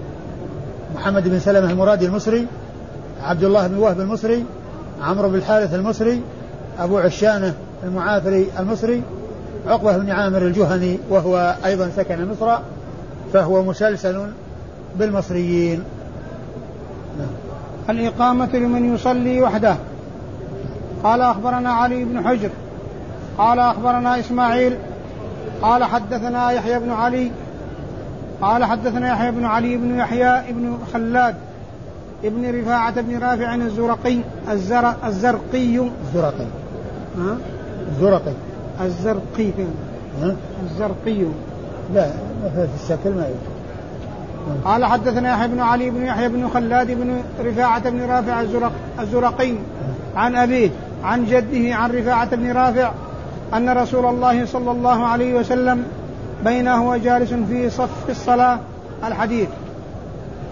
محمد 0.96 1.28
بن 1.28 1.40
سلمة 1.40 1.72
المرادي 1.72 2.06
المصري 2.06 2.48
عبد 3.22 3.44
الله 3.44 3.68
بن 3.68 3.78
وهب 3.78 4.02
المصري 4.02 4.44
عمرو 5.02 5.30
بن 5.30 5.36
الحارث 5.36 5.74
المصري 5.74 6.22
أبو 6.80 6.98
عشانة 6.98 7.54
المعافري 7.84 8.48
المصري 8.60 9.02
عقبة 9.68 9.98
بن 9.98 10.10
عامر 10.10 10.42
الجهني 10.42 11.00
وهو 11.10 11.56
أيضا 11.66 11.90
سكن 11.96 12.28
مصر 12.32 12.58
فهو 13.34 13.64
مسلسل 13.64 14.32
بالمصريين. 14.96 15.84
نعم. 17.20 17.28
الإقامة 17.90 18.56
لمن 18.56 18.96
يصلي 18.96 19.42
وحده. 19.42 19.76
قال 21.04 21.22
أخبرنا 21.22 21.72
علي 21.72 22.04
بن 22.04 22.28
حجر. 22.28 22.50
قال 23.38 23.60
أخبرنا 23.60 24.20
إسماعيل. 24.20 24.78
قال 25.62 25.84
حدثنا 25.84 26.52
يحيى 26.52 26.80
بن 26.80 26.92
علي. 26.92 27.32
قال 28.42 28.66
حدثنا 28.66 29.14
يحيى 29.14 29.32
بن 29.32 29.46
علي 29.46 29.78
بن 29.78 30.00
يحيى 30.00 30.54
بن 30.54 30.78
خلاد 30.94 31.36
ابن 32.24 32.60
رفاعة 32.62 33.02
بن 33.02 33.20
رافع 33.20 33.56
الزرقي 33.56 34.20
الزر 34.52 34.94
الزرقي. 35.06 35.78
الزرقي. 35.78 36.48
ها؟ 37.18 37.38
الزرقي. 37.92 38.34
الزرقي. 38.82 39.52
ها؟ 40.22 40.36
الزرقي. 40.64 41.26
لا 41.94 42.10
في 42.56 42.68
الشكل 42.84 43.10
ما 43.10 43.24
يوجد 43.28 43.58
قال 44.66 44.86
حدثنا 44.86 45.32
يحيى 45.34 45.48
بن 45.48 45.60
علي 45.60 45.90
بن 45.90 46.06
يحيى 46.06 46.30
بن 46.30 46.50
خلاد 46.50 46.92
بن 46.92 47.22
رفاعة 47.46 47.90
بن 47.90 48.02
رافع 48.02 48.42
الزرق 48.42 48.72
الزرقي. 49.00 49.54
عن 50.16 50.36
أبيه 50.36 50.70
عن 51.04 51.26
جده 51.26 51.76
عن 51.76 51.92
رفاعة 51.92 52.36
بن 52.36 52.52
رافع 52.52 52.92
أن 53.54 53.70
رسول 53.70 54.06
الله 54.06 54.46
صلى 54.46 54.72
الله 54.72 55.06
عليه 55.06 55.34
وسلم 55.40 55.84
بينه 56.46 56.76
هو 56.76 56.96
جالس 56.96 57.34
في 57.34 57.70
صف 57.70 58.10
الصلاة 58.10 58.60
الحديث. 59.08 59.48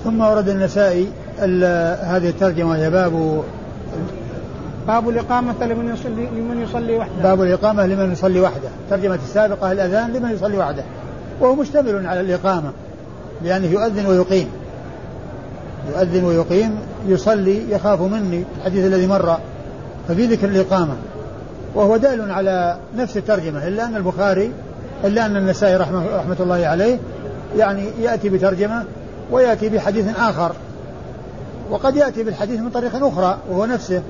ثم 0.04 0.22
ورد 0.22 0.50
النسائي 0.50 1.08
ال- 1.40 2.06
هذه 2.06 2.30
الترجمة 2.30 2.76
هي 2.76 2.90
باب 2.90 3.44
باب 4.88 5.10
الإقامة 5.10 5.65
لمن 5.65 5.93
يصلي 5.93 6.26
لمن 6.26 6.62
يصلي 6.62 6.98
وحده. 6.98 7.24
باب 7.24 7.41
الإقامة 7.41 7.86
لمن 7.86 8.12
يصلي 8.12 8.39
وحده. 8.39 8.69
ترجمة 8.89 9.19
السابقة 9.24 9.71
الأذان 9.71 10.13
لمن 10.13 10.32
يصلي 10.32 10.58
وحده؟ 10.58 10.84
وهو 11.41 11.56
مشتمل 11.56 12.08
على 12.08 12.21
الإقامة 12.21 12.71
لأنه 13.43 13.67
يؤذن 13.67 14.06
ويقيم. 14.06 14.48
يؤذن 15.89 16.24
ويقيم 16.24 16.80
يصلي 17.08 17.71
يخاف 17.71 18.02
مني 18.02 18.43
الحديث 18.58 18.86
الذي 18.86 19.08
مر 19.08 19.38
ففي 20.08 20.26
ذكر 20.26 20.48
الإقامة. 20.48 20.93
وهو 21.76 21.98
دال 21.98 22.32
على 22.32 22.78
نفس 22.98 23.17
الترجمة 23.17 23.67
إلا 23.67 23.86
أن 23.86 23.95
البخاري 23.95 24.52
إلا 25.04 25.26
أن 25.26 25.36
النسائي 25.36 25.76
رحمه, 25.76 26.04
رحمة 26.15 26.38
الله 26.39 26.67
عليه 26.67 27.00
يعني 27.58 27.84
يأتي 28.02 28.30
بترجمة 28.30 28.84
ويأتي 29.32 29.69
بحديث 29.69 30.06
آخر. 30.19 30.52
وقد 31.69 31.95
يأتي 31.95 32.24
بالحديث 32.24 32.60
من 32.60 32.69
طريق 32.69 33.06
أخرى 33.06 33.38
وهو 33.50 33.65
نفسه. 33.65 34.02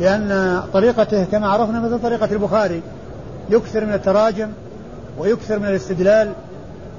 لأن 0.00 0.60
طريقته 0.72 1.24
كما 1.24 1.48
عرفنا 1.48 1.80
مثل 1.80 2.02
طريقة 2.02 2.28
البخاري. 2.32 2.82
يكثر 3.50 3.84
من 3.84 3.92
التراجم 3.92 4.48
ويكثر 5.18 5.58
من 5.58 5.66
الاستدلال 5.66 6.32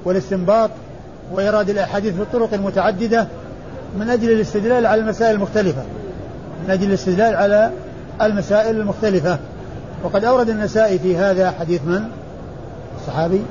والاستنباط 0.04 0.70
وإيراد 1.32 1.70
الأحاديث 1.70 2.14
بالطرق 2.14 2.54
المتعددة 2.54 3.26
من 3.98 4.10
أجل 4.10 4.32
الاستدلال 4.32 4.86
على 4.86 5.00
المسائل 5.00 5.34
المختلفة. 5.34 5.82
من 6.64 6.70
أجل 6.70 6.88
الاستدلال 6.88 7.36
على 7.36 7.70
المسائل 8.22 8.76
المختلفة. 8.76 9.38
وقد 10.04 10.24
أورد 10.24 10.48
النسائي 10.48 10.98
في 10.98 11.16
هذا 11.16 11.50
حديث 11.50 11.80
من؟ 11.86 12.02
الصحابي. 13.00 13.42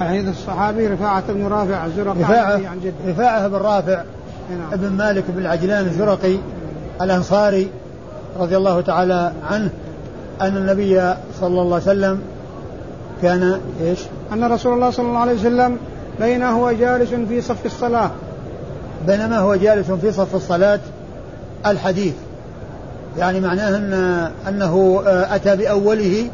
حديث 0.00 0.28
الصحابي 0.28 0.86
رفاعة 0.86 1.32
بن 1.32 1.46
رافع 1.46 1.86
الزرقي 1.86 2.20
رفاعة 2.20 2.52
عن 2.52 2.92
رفاعة 3.08 3.48
بن 3.48 3.56
رافع 3.56 4.02
نعم. 4.50 4.72
ابن 4.72 4.88
مالك 4.88 5.24
بن 5.28 5.42
العجلان 5.42 5.84
الزرقي 5.84 6.36
الأنصاري. 7.00 7.68
رضي 8.38 8.56
الله 8.56 8.80
تعالى 8.80 9.32
عنه 9.50 9.70
أن 10.40 10.56
النبي 10.56 11.14
صلى 11.40 11.60
الله 11.60 11.74
عليه 11.74 11.84
وسلم 11.84 12.20
كان 13.22 13.60
إيش؟ 13.84 13.98
أن 14.32 14.44
رسول 14.44 14.72
الله 14.72 14.90
صلى 14.90 15.06
الله 15.06 15.18
عليه 15.18 15.34
وسلم 15.34 15.76
بينه 16.20 16.50
هو 16.50 16.72
جالس 16.72 17.14
في 17.28 17.40
صف 17.40 17.66
الصلاة. 17.66 18.10
بينما 19.06 19.38
هو 19.38 19.54
جالس 19.54 19.90
في 19.90 20.12
صف 20.12 20.34
الصلاة 20.34 20.80
الحديث. 21.66 22.14
يعني 23.18 23.40
معناه 23.40 23.76
أن 23.76 23.92
أنه 24.48 25.02
أتى 25.06 25.56
بأوله 25.56 26.28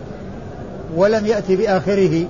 ولم 0.96 1.26
يأتي 1.26 1.56
بآخره. 1.56 2.24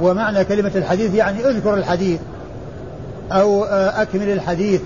ومعنى 0.00 0.44
كلمة 0.44 0.72
الحديث 0.74 1.14
يعني 1.14 1.48
اذكر 1.48 1.74
الحديث 1.74 2.20
أو 3.32 3.64
أكمل 3.64 4.28
الحديث. 4.28 4.80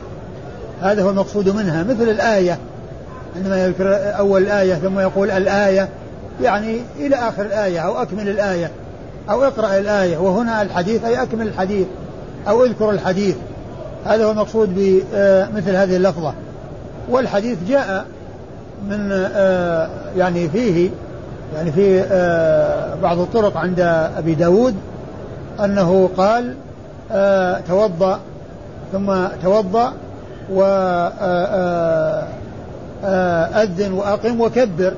هذا 0.83 1.03
هو 1.03 1.11
المقصود 1.11 1.48
منها 1.48 1.83
مثل 1.83 2.09
الآية. 2.09 2.59
عندما 3.38 3.64
يذكر 3.64 4.18
أول 4.18 4.42
الآية 4.42 4.74
ثم 4.74 4.98
يقول 4.98 5.31
الآية 5.31 5.88
يعني 6.42 6.81
إلى 6.98 7.16
آخر 7.16 7.42
الآية 7.42 7.81
أو 7.81 8.03
أكمل 8.03 8.29
الآية 8.29 8.70
أو 9.31 9.44
اقرأ 9.44 9.79
الآية 9.79 10.18
وهنا 10.18 10.62
الحديث 10.62 11.05
أي 11.05 11.22
أكمل 11.22 11.46
الحديث 11.46 11.87
أو 12.48 12.64
اذكر 12.64 12.90
الحديث. 12.90 13.37
هذا 14.05 14.24
هو 14.24 14.31
المقصود 14.31 14.68
بمثل 14.74 15.70
هذه 15.77 15.96
اللفظة. 15.96 16.35
والحديث 17.09 17.59
جاء 17.68 18.07
من 18.88 19.09
آه، 19.12 19.88
يعني 20.16 20.48
فيه 20.48 20.90
يعني 21.55 21.72
في 21.72 22.01
آه، 22.01 22.94
بعض 23.03 23.18
الطرق 23.18 23.57
عند 23.57 23.81
أبي 24.18 24.35
داود 24.35 24.74
أنه 25.64 26.11
قال 26.16 26.55
آه، 27.12 27.61
توضأ 27.68 28.20
ثم 28.92 29.14
توضأ 29.42 29.92
وأذن 33.02 33.92
وأقم 33.92 34.40
وكبر. 34.40 34.92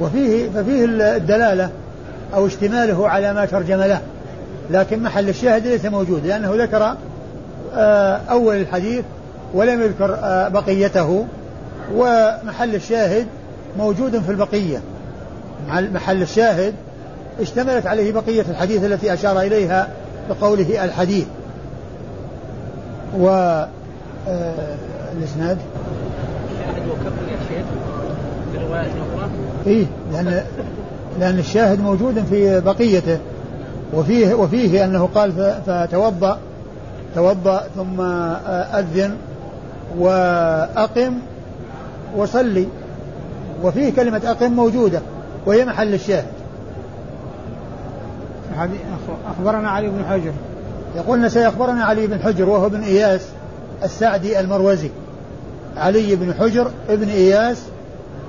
وفيه 0.00 0.50
ففيه 0.50 0.84
الدلالة 0.84 1.70
أو 2.34 2.46
اشتماله 2.46 3.08
على 3.08 3.32
ما 3.32 3.44
ترجم 3.44 3.80
له. 3.80 4.00
لكن 4.70 5.02
محل 5.02 5.28
الشاهد 5.28 5.66
ليس 5.66 5.84
موجود 5.84 6.26
لأنه 6.26 6.54
ذكر 6.54 6.94
آه، 7.74 8.20
أول 8.30 8.56
الحديث 8.56 9.04
ولم 9.54 9.82
يذكر 9.82 10.18
آه، 10.22 10.48
بقيته. 10.48 11.26
ومحل 11.94 12.74
الشاهد 12.74 13.26
موجود 13.78 14.18
في 14.18 14.30
البقية. 14.30 14.80
محل 15.68 16.22
الشاهد 16.22 16.74
اشتملت 17.40 17.86
عليه 17.86 18.12
بقية 18.12 18.44
الحديث 18.50 18.84
التي 18.84 19.14
أشار 19.14 19.40
إليها 19.40 19.88
بقوله 20.28 20.84
الحديث. 20.84 21.26
و 23.18 23.28
آه، 24.28 24.76
الإسناد؟ 25.18 25.58
شاهد 26.74 26.88
وكبر 26.88 27.28
يا 27.32 27.38
شيخ 27.48 27.66
في 28.52 28.58
رواية 28.66 28.80
أخرى؟ 28.86 29.28
إيه 29.66 29.86
لأن 30.12 30.44
لأن 31.20 31.38
الشاهد 31.38 31.80
موجود 31.80 32.24
في 32.30 32.60
بقيته. 32.60 33.18
وفيه 33.94 34.34
وفيه 34.34 34.84
أنه 34.84 35.08
قال 35.14 35.32
فتوضأ 35.66 36.38
توضأ 37.14 37.64
ثم 37.76 38.00
آه، 38.00 38.78
أذن 38.78 39.16
وأقم 39.98 41.14
وصلي. 42.16 42.66
وفيه 43.62 43.92
كلمة 43.92 44.22
أقم 44.24 44.52
موجودة 44.52 45.00
وهي 45.46 45.64
محل 45.64 45.94
الشاهد. 45.94 46.26
أخبرنا 49.26 49.70
علي 49.70 49.88
بن 49.88 50.04
حجر. 50.04 50.32
يقول 50.96 51.18
النسائي 51.18 51.48
أخبرنا 51.48 51.84
علي 51.84 52.06
بن 52.06 52.18
حجر 52.18 52.48
وهو 52.48 52.66
ابن 52.66 52.82
إياس 52.82 53.20
السعدي 53.84 54.40
المروزي. 54.40 54.90
علي 55.76 56.16
بن 56.16 56.34
حجر 56.34 56.70
ابن 56.88 57.08
إياس 57.08 57.62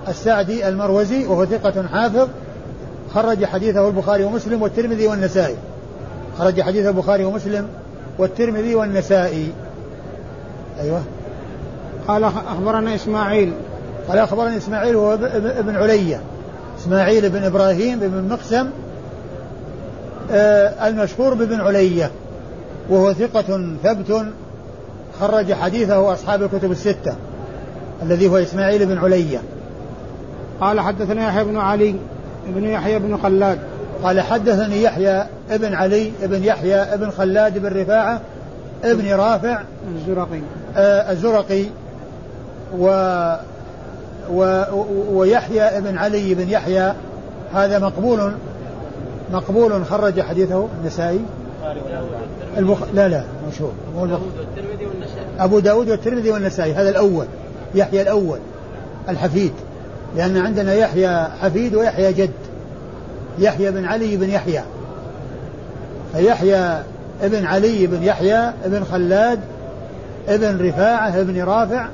السعدي 0.07 0.67
المروزي 0.67 1.25
وهو 1.25 1.45
ثقة 1.45 1.87
حافظ 1.87 2.27
خرج 3.13 3.45
حديثه 3.45 3.87
البخاري 3.87 4.23
ومسلم 4.23 4.61
والترمذي 4.61 5.07
والنسائي. 5.07 5.55
خرج 6.37 6.61
حديث 6.61 6.85
البخاري 6.85 7.25
ومسلم 7.25 7.67
والترمذي 8.17 8.75
والنسائي. 8.75 9.51
أيوه. 10.79 11.01
قال 12.07 12.23
أخبرنا 12.23 12.95
إسماعيل. 12.95 13.53
قال 14.09 14.17
أخبرني 14.17 14.57
إسماعيل 14.57 14.95
هو 14.95 15.13
ابن 15.33 15.75
علية 15.75 16.21
إسماعيل 16.79 17.29
بن 17.29 17.43
إبراهيم 17.43 17.99
بن 17.99 18.29
مقسم 18.29 18.69
آه 20.31 20.87
المشهور 20.87 21.33
بابن 21.33 21.61
علية 21.61 22.11
وهو 22.89 23.13
ثقة 23.13 23.75
ثبت 23.83 24.25
خرج 25.19 25.53
حديثه 25.53 26.13
أصحاب 26.13 26.43
الكتب 26.43 26.71
الستة. 26.71 27.15
الذي 28.03 28.27
هو 28.27 28.37
إسماعيل 28.37 28.85
بن 28.85 28.97
علية 28.97 29.41
قال 30.61 30.79
حدثنا 30.79 31.27
يحيى 31.27 31.43
بن 31.43 31.57
علي 31.57 31.95
بن 32.47 32.63
يحيى 32.63 32.99
بن 32.99 33.17
خلاد. 33.17 33.59
قال 34.03 34.21
حدثني 34.21 34.83
يحيى 34.83 35.25
ابن 35.51 35.73
علي 35.73 36.11
ابن 36.23 36.43
يحيى 36.43 36.75
ابن 36.75 37.11
خلاد 37.11 37.57
بن 37.57 37.81
رفاعة 37.81 38.21
ابن 38.83 39.13
رافع 39.13 39.61
الزرقي. 39.95 40.39
آه 40.77 41.11
الزرقي 41.11 41.63
و 42.77 42.87
و 44.31 44.63
ويحيى 45.11 45.61
ابن 45.61 45.97
علي 45.97 46.33
بن 46.33 46.49
يحيى. 46.49 46.93
هذا 47.53 47.79
مقبول 47.79 48.31
مقبول 49.33 49.85
خرج 49.85 50.21
حديثه 50.21 50.67
النسائي. 50.81 51.19
البخ... 52.57 52.77
لا 52.93 53.07
لا 53.07 53.23
مشهور. 53.51 53.71
أبو 55.39 55.59
داود 55.59 55.89
والترمذي 55.89 56.31
والنسائي 56.31 56.73
هذا 56.73 56.89
الأول. 56.89 57.25
يحيى 57.75 58.01
الأول 58.01 58.39
الحفيد. 59.09 59.51
لأن 60.15 60.37
عندنا 60.37 60.73
يحيى 60.73 61.27
حفيد 61.41 61.75
ويحيى 61.75 62.13
جد. 62.13 62.31
يحيى 63.39 63.71
بن 63.71 63.85
علي 63.85 64.17
بن 64.17 64.29
يحيى. 64.29 64.61
فيحيى 66.13 66.83
ابن 67.21 67.45
علي 67.45 67.87
بن 67.87 68.03
يحيى 68.03 68.53
ابن 68.65 68.83
خلاد 68.83 69.39
ابن 70.27 70.67
رفاعة 70.67 71.19
ابن 71.19 71.43
رافع. 71.43 71.87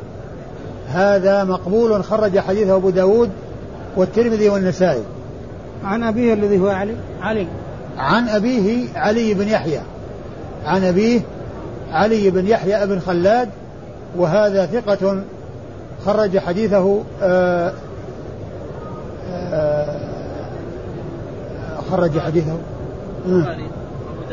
هذا 0.89 1.43
مقبول 1.43 2.03
خرج 2.03 2.39
حديثه 2.39 2.75
أبو 2.75 2.89
داود 2.89 3.29
والترمذي 3.95 4.49
والنسائي. 4.49 5.03
عن 5.83 6.03
أبيه 6.03 6.33
الذي 6.33 6.59
هو 6.59 6.67
علي 6.67 6.95
علي. 7.21 7.47
عن 7.97 8.29
أبيه 8.29 8.87
علي 8.95 9.33
بن 9.33 9.47
يحيى. 9.47 9.81
عن 10.65 10.83
أبيه 10.83 11.21
علي 11.91 12.29
بن 12.29 12.47
يحيى 12.47 12.87
بن 12.87 12.99
خلاد. 12.99 13.49
وهذا 14.17 14.65
ثقة 14.65 15.23
خرج 16.05 16.37
حديثه 16.37 17.03
آآ 17.21 17.67
آه، 17.67 17.73
آآ 19.31 19.85
آه، 19.85 21.81
خرج 21.91 22.19
حديثه. 22.19 22.57
البخاري 23.27 23.65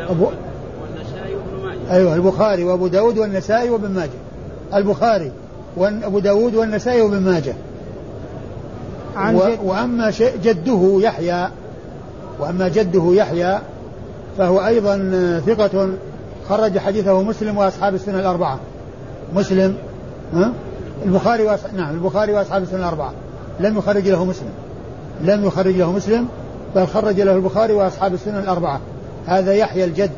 أبو 0.08 0.26
داود 0.36 0.38
والنسائي 0.82 1.34
وابن 1.34 1.66
ماجه. 1.66 1.96
أيوه 1.96 2.14
البخاري 2.14 2.64
وأبو 2.64 2.86
داود 2.86 3.18
والنسائي 3.18 3.70
وابن 3.70 3.90
ماجه. 3.90 4.10
البخاري 4.74 5.32
وأبو 5.76 6.18
داود 6.18 6.54
والنسائي 6.54 7.02
وابن 7.02 7.20
ماجه. 7.20 7.54
عن 9.16 9.34
و... 9.34 9.40
وأما 9.64 10.12
جده 10.42 10.98
يحيى. 11.00 11.48
وأما 12.40 12.68
جده 12.68 13.10
يحيى 13.12 13.58
فهو 14.38 14.66
أيضا 14.66 14.96
ثقة. 15.46 15.88
خرج 16.48 16.78
حديثه 16.78 17.22
مسلم 17.22 17.58
وأصحاب 17.58 17.94
السنة 17.94 18.20
الأربعة. 18.20 18.58
مسلم 19.34 19.74
ها؟ 20.34 20.52
البخاري 21.04 21.42
وأص... 21.42 21.60
نعم 21.76 21.94
البخاري 21.94 22.32
وأصحاب 22.32 22.62
السنة 22.62 22.78
الأربعة. 22.78 23.12
لم 23.60 23.78
يخرج 23.78 24.08
له 24.08 24.24
مسلم. 24.24 24.50
لم 25.20 25.44
يخرج 25.44 25.76
له 25.76 25.92
مسلم 25.92 26.28
بل 26.74 26.86
خرج 26.86 27.20
له 27.20 27.32
البخاري 27.32 27.72
وأصحاب 27.72 28.14
السنة 28.14 28.38
الأربعة. 28.38 28.80
هذا 29.26 29.54
يحيى 29.54 29.84
الجد. 29.84 30.10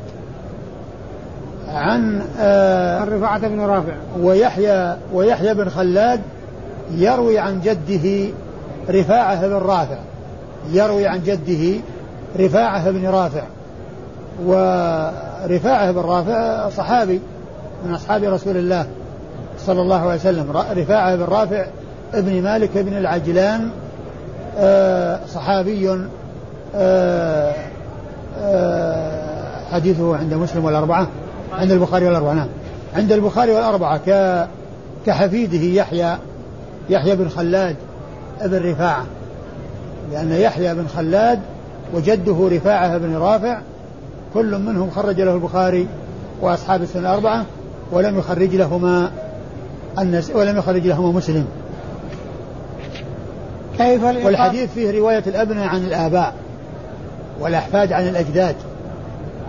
عن 1.68 2.22
آه 2.38 3.04
رفاعة 3.04 3.48
بن 3.48 3.60
رافع. 3.60 3.94
ويحيى 4.20 4.96
ويحيى 5.12 5.54
بن 5.54 5.68
خلاد 5.68 6.20
يروي 6.96 7.38
عن 7.38 7.60
جده 7.60 8.32
رفاعة 8.90 9.46
بن 9.46 9.54
رافع. 9.54 9.98
يروي 10.72 11.06
عن 11.06 11.22
جده 11.22 11.80
رفاعة 12.38 12.90
بن 12.90 13.06
رافع. 13.06 13.42
ورفاعة 14.46 15.92
بن 15.92 16.00
رافع 16.00 16.68
صحابي 16.68 17.20
من 17.84 17.94
أصحاب 17.94 18.24
رسول 18.24 18.56
الله. 18.56 18.86
صلى 19.66 19.80
الله 19.80 20.00
عليه 20.00 20.20
وسلم. 20.20 20.56
رفاعة 20.76 21.16
بن 21.16 21.22
رافع 21.22 21.66
ابن 22.14 22.42
مالك 22.42 22.78
بن 22.78 22.96
العجلان 22.96 23.70
آه، 24.58 25.20
صحابي 25.26 26.06
آه، 26.74 27.54
آه، 28.38 29.64
حديثه 29.72 30.16
عند 30.16 30.34
مسلم 30.34 30.64
والأربعة 30.64 31.06
عند 31.52 31.72
البخاري 31.72 32.06
والأربعة 32.06 32.32
نعم. 32.32 32.48
عند 32.96 33.12
البخاري 33.12 33.52
والأربعة 33.52 34.00
كحفيده 35.06 35.58
يحيى 35.58 36.16
يحيى 36.90 37.16
بن 37.16 37.28
خلاد 37.28 37.76
ابن 38.40 38.70
رفاعة. 38.70 39.04
لأن 40.12 40.32
يحيى 40.32 40.74
بن 40.74 40.86
خلاد 40.96 41.40
وجده 41.94 42.48
رفاعة 42.52 42.98
بن 42.98 43.16
رافع 43.16 43.58
كل 44.34 44.58
منهم 44.58 44.90
خرج 44.90 45.20
له 45.20 45.34
البخاري 45.34 45.86
وأصحاب 46.40 46.82
السنة 46.82 47.00
الأربعة 47.00 47.44
ولم 47.92 48.18
يخرج 48.18 48.54
لهما. 48.54 49.10
ولم 50.34 50.56
يخرج 50.56 50.86
لهما 50.86 51.12
مسلم. 51.12 51.46
كيف 53.78 54.04
والحديث 54.04 54.72
فيه 54.72 54.98
رواية 54.98 55.22
الأبناء 55.26 55.68
عن 55.68 55.84
الآباء 55.84 56.34
والأحفاد 57.40 57.92
عن 57.92 58.08
الأجداد 58.08 58.56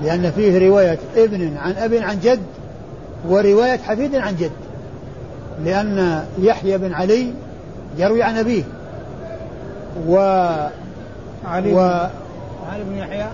لأن 0.03 0.31
فيه 0.31 0.69
رواية 0.69 0.99
ابن 1.17 1.57
عن 1.57 1.71
أب 1.71 1.93
عن 1.93 2.19
جد 2.19 2.39
ورواية 3.29 3.77
حفيد 3.77 4.15
عن 4.15 4.35
جد 4.35 4.51
لأن 5.65 6.23
يحيى 6.39 6.77
بن 6.77 6.93
علي 6.93 7.27
يروي 7.97 8.23
عن 8.23 8.37
أبيه. 8.37 8.63
و 10.07 10.17
علي 11.45 11.73
و 11.73 11.79
علي 12.71 12.83
بن 12.89 12.97
يحيى. 12.97 13.27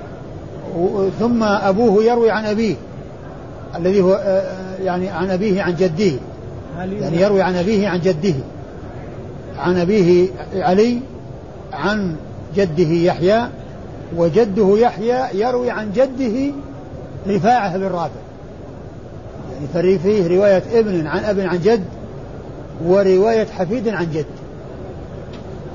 ثم 1.19 1.43
أبوه 1.43 2.03
يروي 2.03 2.31
عن 2.31 2.45
أبيه 2.45 2.75
الذي 3.75 4.01
هو 4.01 4.13
آه، 4.13 4.55
يعني 4.83 5.09
عن 5.09 5.29
أبيه 5.29 5.61
عن 5.63 5.75
جده. 5.75 6.19
يعني 6.77 7.21
يروي 7.21 7.41
عن 7.41 7.55
أبيه 7.55 7.87
عن 7.87 7.99
جده. 7.99 8.35
عن 9.57 9.77
أبيه 9.77 10.29
علي 10.55 10.99
عن 11.73 12.15
جده 12.55 12.89
يحيى 12.89 13.47
وجده 14.15 14.77
يحيى 14.77 15.23
يروي 15.33 15.71
عن 15.71 15.91
جده 15.91 16.51
رفاعة 17.27 17.77
بن 17.77 17.83
رافع. 17.83 18.19
يعني 19.53 19.67
فريفيه 19.73 20.27
رواية 20.27 20.63
ابن 20.73 21.07
عن 21.07 21.23
أب 21.23 21.39
عن 21.39 21.59
جد 21.59 21.83
ورواية 22.85 23.45
حفيد 23.45 23.87
عن 23.87 24.11
جد. 24.13 24.25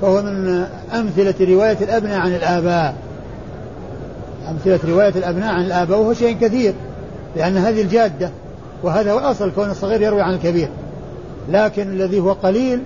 فهو 0.03 0.23
من 0.23 0.67
أمثلة 0.95 1.35
رواية 1.41 1.79
الأبناء 1.81 2.21
عن 2.21 2.35
الآباء. 2.35 2.95
أمثلة 4.51 4.81
رواية 4.88 5.12
الأبناء 5.17 5.55
عن 5.55 5.65
الآباء 5.65 5.99
وهو 5.99 6.15
شيء 6.15 6.37
كثير 6.41 6.75
لأن 7.37 7.57
هذه 7.57 7.83
الجادة 7.83 8.31
وهذا 8.83 9.12
هو 9.12 9.19
الأصل 9.19 9.53
كون 9.55 9.71
الصغير 9.71 10.03
يروي 10.03 10.23
عن 10.23 10.35
الكبير. 10.35 10.69
لكن 11.48 11.83
الذي 11.83 12.20
هو 12.20 12.33
قليل 12.33 12.83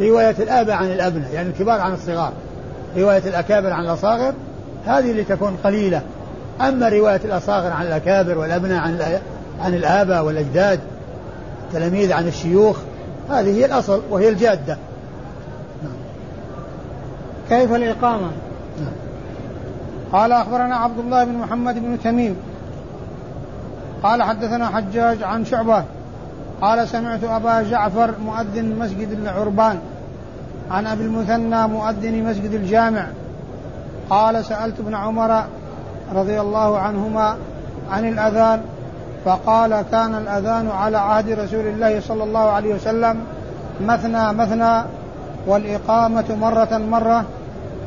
رواية 0.00 0.36
الآباء 0.38 0.76
عن 0.76 0.86
الأبناء 0.86 1.32
يعني 1.34 1.48
الكبار 1.48 1.80
عن 1.80 1.94
الصغار 1.94 2.32
رواية 2.96 3.22
الأكابر 3.26 3.72
عن 3.72 3.84
الأصاغر 3.84 4.32
هذه 4.86 5.10
اللي 5.10 5.24
تكون 5.24 5.56
قليلة 5.64 6.02
أما 6.60 6.88
رواية 6.88 7.20
الأصاغر 7.24 7.72
عن 7.72 7.86
الأكابر 7.86 8.38
والأبناء 8.38 8.80
عن 8.80 9.20
عن 9.60 9.74
الآباء 9.74 10.24
والأجداد 10.24 10.80
التلاميذ 11.66 12.12
عن 12.12 12.28
الشيوخ 12.28 12.76
هذه 13.30 13.58
هي 13.58 13.64
الأصل 13.64 14.02
وهي 14.10 14.28
الجادة. 14.28 14.76
كيف 17.48 17.74
الإقامة 17.74 18.30
نعم. 18.80 18.92
قال 20.12 20.32
أخبرنا 20.32 20.76
عبد 20.76 20.98
الله 20.98 21.24
بن 21.24 21.32
محمد 21.32 21.74
بن 21.74 21.98
تميم 22.04 22.36
قال 24.02 24.22
حدثنا 24.22 24.68
حجاج 24.68 25.22
عن 25.22 25.44
شعبة 25.44 25.84
قال 26.60 26.88
سمعت 26.88 27.24
أبا 27.24 27.62
جعفر 27.62 28.14
مؤذن 28.24 28.78
مسجد 28.78 29.10
العربان. 29.10 29.78
عن 30.70 30.86
أبي 30.86 31.04
المثنى 31.04 31.66
مؤذن 31.66 32.24
مسجد 32.24 32.52
الجامع. 32.54 33.06
قال 34.10 34.44
سألت 34.44 34.80
ابن 34.80 34.94
عمر 34.94 35.44
رضي 36.14 36.40
الله 36.40 36.78
عنهما 36.78 37.36
عن 37.90 38.08
الأذان 38.08 38.60
فقال 39.24 39.84
كان 39.90 40.14
الأذان 40.14 40.70
على 40.70 40.98
عهد 40.98 41.30
رسول 41.30 41.66
الله 41.66 42.00
صلى 42.00 42.24
الله 42.24 42.40
عليه 42.40 42.74
وسلم 42.74 43.20
مثنى 43.80 44.32
مثنى 44.32 44.82
والإقامة 45.46 46.24
مرة 46.40 46.78
مرة 46.78 47.24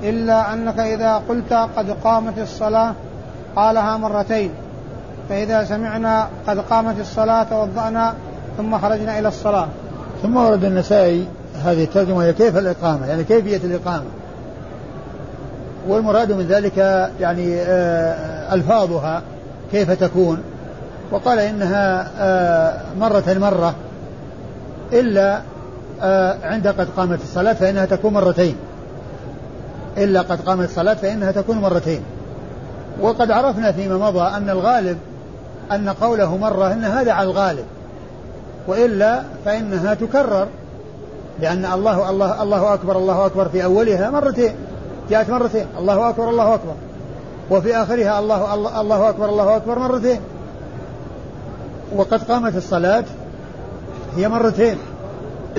إلا 0.04 0.54
أنك 0.54 0.80
إذا 0.80 1.22
قلت 1.30 1.54
قد 1.54 1.96
قامت 2.04 2.38
الصلاة 2.38 2.94
قالها 3.56 3.98
مرتين 3.98 4.52
فإذا 5.30 5.64
سمعنا 5.64 6.28
قد 6.48 6.60
قامت 6.60 7.00
الصلاة 7.00 7.44
توضأنا 7.44 8.14
ثم 8.62 8.78
خرجنا 8.78 9.20
إلى 9.20 9.28
الصلاة. 9.28 9.68
ثم 10.22 10.38
ورد 10.38 10.64
النسائي 10.64 11.28
هذه 11.66 11.84
الترجمة 11.84 12.32
كيف 12.32 12.58
الإقامة 12.58 13.08
يعني 13.08 13.24
كيفية 13.24 13.58
الإقامة. 13.58 14.06
والمراد 15.88 16.32
من 16.32 16.46
ذلك 16.48 16.78
يعني 17.20 17.62
آه، 17.62 18.54
ألفاظها 18.54 19.22
كيف 19.72 19.92
تكون. 19.92 20.44
وقال 21.12 21.40
إنها 21.40 22.12
آه، 22.20 22.82
مرة 23.00 23.24
مرة 23.28 23.76
إلا 24.94 25.42
آه، 26.02 26.38
عند 26.44 26.68
قد 26.68 26.88
قامت 26.98 27.22
الصلاة 27.22 27.54
فإنها 27.54 27.86
تكون 27.86 28.14
مرتين. 28.14 28.56
إلا 29.98 30.22
قد 30.22 30.42
قامت 30.42 30.70
الصلاة 30.70 30.94
فإنها 30.94 31.32
تكون 31.32 31.58
مرتين. 31.58 32.02
وقد 33.02 33.32
عرفنا 33.32 33.72
فيما 33.72 33.98
مضى 33.98 34.38
أن 34.38 34.50
الغالب 34.50 34.98
أن 35.72 35.90
قوله 35.90 36.38
مرة 36.38 36.74
إن 36.74 36.84
هذا 36.84 37.12
على 37.12 37.30
الغالب. 37.30 37.66
وإلا 38.68 39.22
فإنها 39.46 39.94
تكرر 39.94 40.48
لأن 41.40 41.66
الله 41.66 42.10
الله 42.10 42.44
الله 42.44 42.74
أكبر 42.74 42.98
الله 42.98 43.26
أكبر 43.26 43.50
في 43.50 43.64
أولها 43.64 44.10
مرتين 44.10 44.56
جاءت 45.10 45.30
مرتين 45.30 45.66
الله 45.80 46.10
أكبر 46.10 46.30
الله 46.30 46.54
أكبر. 46.54 46.74
وفي 47.50 47.76
آخرها 47.76 48.20
الله 48.20 48.54
الله, 48.54 48.82
الله 48.82 49.10
أكبر 49.10 49.30
الله 49.30 49.56
أكبر 49.56 49.80
مرتين. 49.80 50.20
وقد 51.96 52.24
قامت 52.24 52.56
الصلاة 52.56 53.04
هي 54.16 54.30
مرتين. 54.30 54.78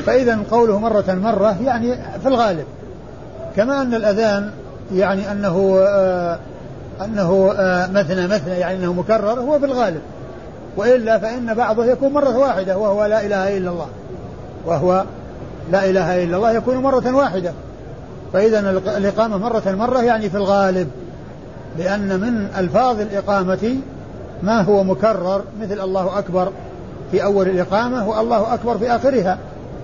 فإذا 0.07 0.39
قوله 0.51 0.79
مرة 0.79 1.05
مرة 1.09 1.57
يعني 1.63 1.95
في 2.23 2.29
الغالب. 2.29 2.65
كما 3.57 3.83
أن 3.83 3.95
الأذان 3.95 4.51
يعني 4.95 5.33
أنه 5.33 5.79
آه 5.81 6.39
أنه 7.05 7.53
آه 7.57 7.87
مثنى 7.87 8.27
مثنى 8.27 8.55
يعني 8.55 8.77
أنه 8.77 8.93
مكرر 8.93 9.41
هو 9.41 9.59
في 9.59 9.65
الغالب. 9.65 10.01
وإلا 10.77 11.19
فإن 11.19 11.55
بعضه 11.55 11.85
يكون 11.85 12.13
مرة 12.13 12.39
واحدة 12.39 12.79
وهو 12.79 13.05
لا 13.05 13.27
إله 13.27 13.57
إلا 13.57 13.71
الله. 13.71 13.89
وهو 14.67 15.05
لا 15.73 15.91
إله 15.91 16.25
إلا 16.25 16.37
الله 16.37 16.53
يكون 16.53 16.77
مرة 16.77 17.17
واحدة. 17.17 17.53
فإذا 18.33 18.71
الإقامة 18.97 19.39
مرة 19.39 19.63
مرة 19.67 20.03
يعني 20.03 20.31
في 20.31 20.37
الغالب 20.37 20.89
لأن 21.79 22.21
من 22.21 22.49
ألفاظ 22.59 23.01
الإقامة 23.01 23.77
ما 24.43 24.61
هو 24.61 24.85
مكرر 24.85 25.43
مثل 25.61 25.81
الله 25.81 26.19
أكبر 26.19 26.49
في 27.11 27.25
أول 27.25 27.49
الإقامة 27.49 28.09
والله 28.09 28.55
أكبر 28.55 28.79
في 28.79 28.97
آخرها 28.97 29.39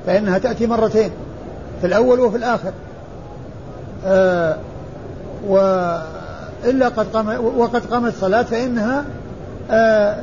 فإنها 0.06 0.38
تأتي 0.38 0.66
مرتين 0.66 1.10
في 1.80 1.86
الأول 1.86 2.20
وفي 2.20 2.36
الآخر. 2.36 2.72
آه 4.06 4.56
وإلا 5.48 6.88
قد 6.96 7.06
قام 7.12 7.44
وقد 7.56 7.86
قامت 7.86 8.14
الصلاة 8.14 8.42
فإنها 8.42 9.04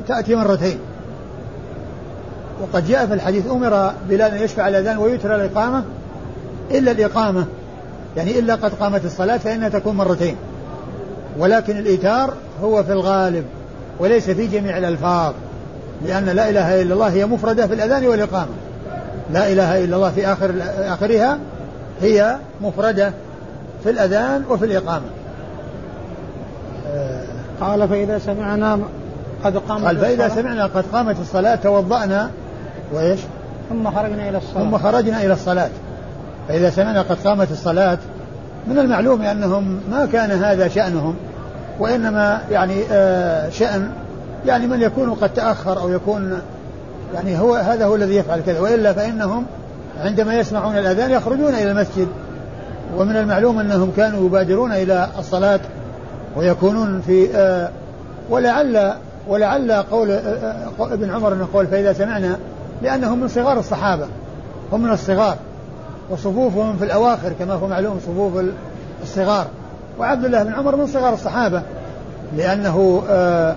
تأتي 0.07 0.35
مرتين. 0.35 0.79
وقد 2.61 2.87
جاء 2.87 3.05
في 3.05 3.13
الحديث 3.13 3.47
أمر 3.47 3.91
بلال 4.09 4.31
أن 4.31 4.43
يشفع 4.43 4.67
الأذان 4.67 4.97
ويترى 4.97 5.35
الإقامة 5.35 5.83
إلا 6.71 6.91
الإقامة. 6.91 7.45
يعني 8.17 8.39
إلا 8.39 8.55
قد 8.55 8.73
قامت 8.73 9.05
الصلاة 9.05 9.37
فإنها 9.37 9.69
تكون 9.69 9.95
مرتين. 9.95 10.35
ولكن 11.37 11.77
الإيتار 11.77 12.33
هو 12.63 12.83
في 12.83 12.91
الغالب 12.91 13.45
وليس 13.99 14.29
في 14.29 14.47
جميع 14.47 14.77
الألفاظ 14.77 15.33
لأن 16.05 16.25
لا 16.25 16.49
إله 16.49 16.81
إلا 16.81 16.93
الله 16.93 17.07
هي 17.07 17.25
مفردة 17.25 17.67
في 17.67 17.73
الأذان 17.73 18.07
والإقامة. 18.07 18.51
لا 19.33 19.51
إله 19.51 19.83
إلا 19.83 19.95
الله 19.95 20.11
في 20.11 20.27
آخر 20.27 20.53
آخرها 20.79 21.39
هي 22.01 22.37
مفردة 22.61 23.13
في 23.83 23.89
الأذان 23.89 24.43
وفي 24.49 24.65
الإقامة. 24.65 25.05
قال 27.61 27.89
فإذا 27.89 28.19
سمعنا 28.19 28.79
قد 29.45 29.57
قامت 29.57 29.85
قال 29.85 29.97
فإذا 29.97 30.29
سمعنا 30.29 30.65
قد 30.65 30.83
قامت 30.93 31.19
الصلاة 31.19 31.55
توضأنا 31.55 32.29
وإيش؟ 32.93 33.19
ثم 33.69 33.91
خرجنا 33.91 34.29
إلى 34.29 34.37
الصلاة. 34.37 34.63
ثم 34.63 34.77
خرجنا 34.77 35.23
إلى 35.23 35.33
الصلاة. 35.33 35.69
فإذا 36.47 36.69
سمعنا 36.69 37.01
قد 37.01 37.17
قامت 37.25 37.51
الصلاة 37.51 37.97
من 38.67 38.79
المعلوم 38.79 39.21
أنهم 39.21 39.79
ما 39.91 40.05
كان 40.05 40.31
هذا 40.31 40.67
شأنهم 40.67 41.15
وإنما 41.79 42.41
يعني 42.51 42.83
آه 42.91 43.49
شأن 43.49 43.89
يعني 44.45 44.67
من 44.67 44.81
يكون 44.81 45.13
قد 45.13 45.33
تأخر 45.33 45.79
أو 45.79 45.89
يكون 45.89 46.39
يعني 47.13 47.39
هو 47.39 47.55
هذا 47.55 47.85
هو 47.85 47.95
الذي 47.95 48.15
يفعل 48.15 48.41
كذا. 48.41 48.59
وإلا 48.59 48.93
فإنهم 48.93 49.45
عندما 50.01 50.35
يسمعون 50.35 50.77
الأذان 50.77 51.11
يخرجون 51.11 51.53
إلى 51.53 51.71
المسجد. 51.71 52.07
ومن 52.97 53.15
المعلوم 53.15 53.59
أنهم 53.59 53.91
كانوا 53.97 54.25
يبادرون 54.25 54.71
إلى 54.71 55.07
الصلاة 55.19 55.59
ويكونون 56.35 57.01
في 57.01 57.35
آه 57.35 57.69
ولعل 58.29 58.93
ولعل 59.27 59.71
قول 59.71 60.11
آه، 60.11 60.15
آه، 60.79 60.93
ابن 60.93 61.11
عمر 61.11 61.33
أنه 61.33 61.47
قول 61.53 61.67
فإذا 61.67 61.93
سمعنا 61.93 62.37
لأنهم 62.81 63.19
من 63.19 63.27
صغار 63.27 63.59
الصحابة 63.59 64.05
هم 64.71 64.81
من 64.81 64.91
الصغار 64.91 65.37
وصفوفهم 66.09 66.77
في 66.77 66.85
الأواخر 66.85 67.33
كما 67.39 67.53
هو 67.53 67.67
معلوم 67.67 67.99
صفوف 67.99 68.33
الصغار. 69.03 69.47
وعبد 69.99 70.25
الله 70.25 70.43
بن 70.43 70.53
عمر 70.53 70.75
من 70.75 70.87
صغار 70.87 71.13
الصحابة 71.13 71.61
لأنه 72.37 73.03
آه 73.09 73.55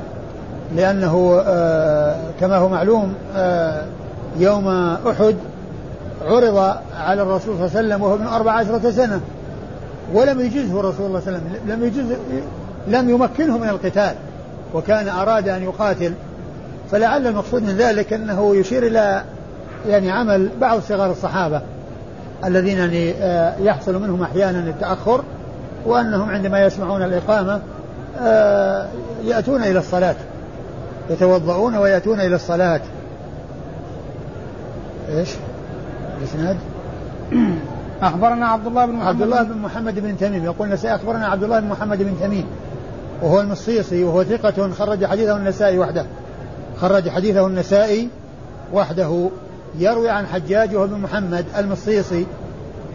لأنه 0.76 1.42
آه 1.46 2.16
كما 2.40 2.56
هو 2.56 2.68
معلوم 2.68 3.14
يوم 4.38 4.68
أحد 5.10 5.36
عرض 6.24 6.76
على 6.96 7.22
الرسول 7.22 7.56
صلى 7.56 7.66
الله 7.66 7.76
عليه 7.76 7.88
وسلم 7.88 8.02
وهو 8.02 8.14
ابن 8.14 8.26
أربع 8.26 8.52
عشرة 8.52 8.90
سنة 8.90 9.20
ولم 10.14 10.40
يجزه 10.40 10.80
الرسول 10.80 10.96
صلى 10.96 11.06
الله 11.06 11.22
عليه 11.26 11.38
وسلم 11.38 11.42
لم 11.66 11.84
يجز 11.84 12.16
لم 12.88 13.10
يمكنه 13.10 13.58
من 13.58 13.68
القتال. 13.68 14.14
وكان 14.74 15.08
أراد 15.08 15.48
أن 15.48 15.62
يقاتل 15.62 16.12
فلعل 16.90 17.26
المقصود 17.26 17.62
من 17.62 17.76
ذلك 17.76 18.12
أنه 18.12 18.56
يشير 18.56 18.86
إلى 18.86 19.22
يعني 19.86 20.10
عمل 20.10 20.50
بعض 20.60 20.80
صغار 20.80 21.10
الصحابة 21.10 21.62
الذين 22.44 22.78
يعني 22.78 23.12
آه، 23.12 23.54
يحصل 23.58 24.02
منهم 24.02 24.22
أحيانا 24.22 24.58
التأخر 24.58 25.22
وأنهم 25.86 26.30
عندما 26.30 26.64
يسمعون 26.66 27.02
الإقامة 27.02 27.60
آه، 28.20 28.88
يأتون 29.24 29.62
إلى 29.62 29.78
الصلاة 29.78 30.16
يتوضؤون 31.10 31.76
ويأتون 31.76 32.20
إلى 32.20 32.34
الصلاة. 32.34 32.80
إيش؟ 35.08 35.30
الإسناد؟ 36.18 36.56
أخبرنا 38.02 38.48
عبد 38.48 38.66
الله 38.66 38.86
بن 38.86 38.92
محمد 38.92 39.08
عبد 39.08 39.22
الله 39.22 39.42
بن 39.42 39.58
محمد 39.58 39.98
بن 39.98 40.16
تميم 40.16 40.44
يقول 40.44 40.68
النسائي 40.68 40.94
أخبرنا 40.94 41.26
عبد 41.26 41.44
الله 41.44 41.60
بن 41.60 41.68
محمد 41.68 41.98
بن 42.02 42.14
تميم 42.20 42.46
وهو 43.22 43.40
المصيصي 43.40 44.04
وهو 44.04 44.24
ثقة 44.24 44.70
خرج 44.70 45.04
حديثه 45.04 45.36
النسائي 45.36 45.78
وحده. 45.78 46.06
خرج 46.80 47.08
حديثه 47.08 47.46
النسائي 47.46 48.08
وحده. 48.72 49.28
يروي 49.78 50.10
عن 50.10 50.26
حجاج 50.26 50.74
وهو 50.74 50.86
بن 50.86 50.98
محمد 50.98 51.44
المصيصي 51.58 52.26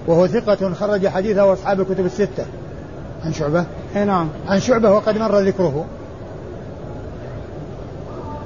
وهو 0.07 0.27
ثقة 0.27 0.73
خرج 0.73 1.07
حديثه 1.07 1.53
أصحاب 1.53 1.81
الكتب 1.81 2.05
الستة. 2.05 2.45
عن 3.25 3.33
شعبة؟ 3.33 3.65
إي 3.95 4.05
نعم. 4.05 4.29
عن 4.47 4.59
شعبة 4.59 4.91
وقد 4.91 5.17
مر 5.17 5.39
ذكره. 5.39 5.85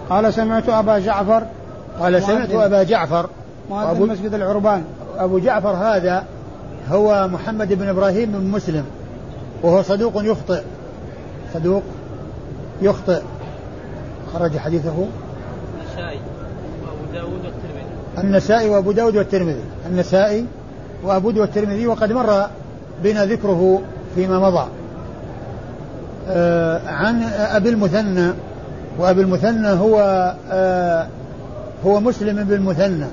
قال 0.10 0.34
سمعت 0.34 0.70
أبا 0.70 1.00
جعفر. 1.00 1.44
قال 2.00 2.24
سمعت 2.24 2.52
أبا 2.52 2.84
جعفر. 2.84 3.30
مؤذن 3.70 4.08
مسجد 4.08 4.34
العربان. 4.34 4.84
أبو 5.18 5.40
جعفر 5.40 5.70
هذا 5.72 6.24
هو 6.90 7.28
محمد 7.28 7.74
بن 7.74 7.88
إبراهيم 7.88 8.32
بن 8.32 8.48
مسلم 8.48 8.86
وهو 9.64 9.82
صدوق 9.82 10.14
يخطئ. 10.16 10.62
صدوق 11.58 11.84
يخطئ. 12.82 13.22
خرج 14.34 14.58
حديثه. 14.58 15.06
النسائي 15.84 16.20
وأبو 16.84 17.14
داود 17.14 17.46
والترمذي. 17.46 17.86
النسائي 18.18 18.70
وأبو 18.70 18.92
داود 18.92 19.16
والترمذي. 19.16 19.64
النسائي 19.90 20.46
وأبو 21.04 21.32
داود 21.32 21.38
والترمذي 21.38 21.88
وقد 21.88 22.12
مر 22.12 22.48
بنا 23.04 23.26
ذكره 23.26 23.82
فيما 24.16 24.40
مضى. 24.40 24.68
آه 26.30 26.82
عن 26.88 27.24
أبي 27.24 27.70
المثنى. 27.70 28.32
وأبي 29.00 29.22
المثنى 29.22 29.68
هو 29.68 30.00
آه 30.52 31.08
هو 31.86 32.00
مسلم 32.00 32.44
بن 32.44 32.54
المثنى. 32.54 33.08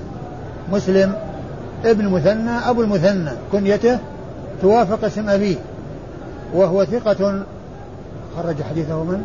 مسلم 0.73 1.15
ابن 1.85 2.09
مثنى 2.09 2.51
أبو 2.51 2.83
المثنى. 2.83 3.31
كنيته 3.53 3.99
توافق 4.63 5.05
اسم 5.05 5.29
أبيه. 5.29 5.57
وهو 6.55 6.85
ثقة 6.85 7.43
خرج 8.37 8.63
حديثه 8.63 9.05
من؟ 9.05 9.23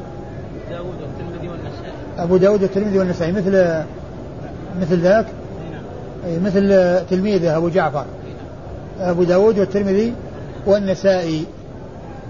داود 0.69 0.85
والترمذي 1.01 1.49
والنسائي. 1.49 1.91
أبو 2.17 2.37
داود 2.37 2.61
والترمذي 2.61 2.99
والنسائي. 2.99 3.31
مثل 3.31 3.83
مثل 4.81 4.99
ذاك؟ 4.99 5.25
أي 6.25 6.39
مثل 6.39 6.99
تلميذه 7.09 7.57
أبو 7.57 7.69
جعفر. 7.69 8.05
أبو 8.99 9.23
داود 9.23 9.59
والترمذي 9.59 10.13
والنسائي. 10.65 11.45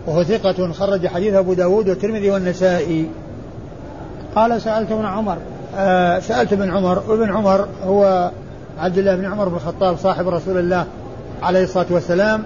وهو 0.07 0.23
ثقة 0.23 0.71
خرج 0.71 1.07
حديث 1.07 1.33
أبو 1.33 1.53
داود 1.53 1.89
والترمذي 1.89 2.31
والنسائي. 2.31 3.07
قال 4.35 4.61
سألت 4.61 4.91
ابن 4.91 5.05
عمر 5.05 5.37
آه 5.77 6.19
سألت 6.19 6.53
ابن 6.53 6.71
عمر 6.71 7.03
وابن 7.07 7.31
عمر 7.31 7.67
هو 7.85 8.31
عبد 8.79 8.97
الله 8.97 9.15
بن 9.15 9.25
عمر 9.25 9.49
بن 9.49 9.55
الخطاب 9.55 9.97
صاحب 9.97 10.27
رسول 10.27 10.57
الله 10.57 10.85
عليه 11.43 11.63
الصلاة 11.63 11.85
والسلام. 11.89 12.43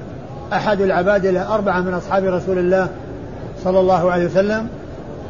أحد 0.54 0.82
العباد 0.82 1.26
الأربعة 1.26 1.82
من 1.82 1.94
أصحاب 1.94 2.24
رسول 2.24 2.58
الله. 2.58 2.88
صلى 3.64 3.80
الله 3.80 4.12
عليه 4.12 4.26
وسلم 4.26 4.68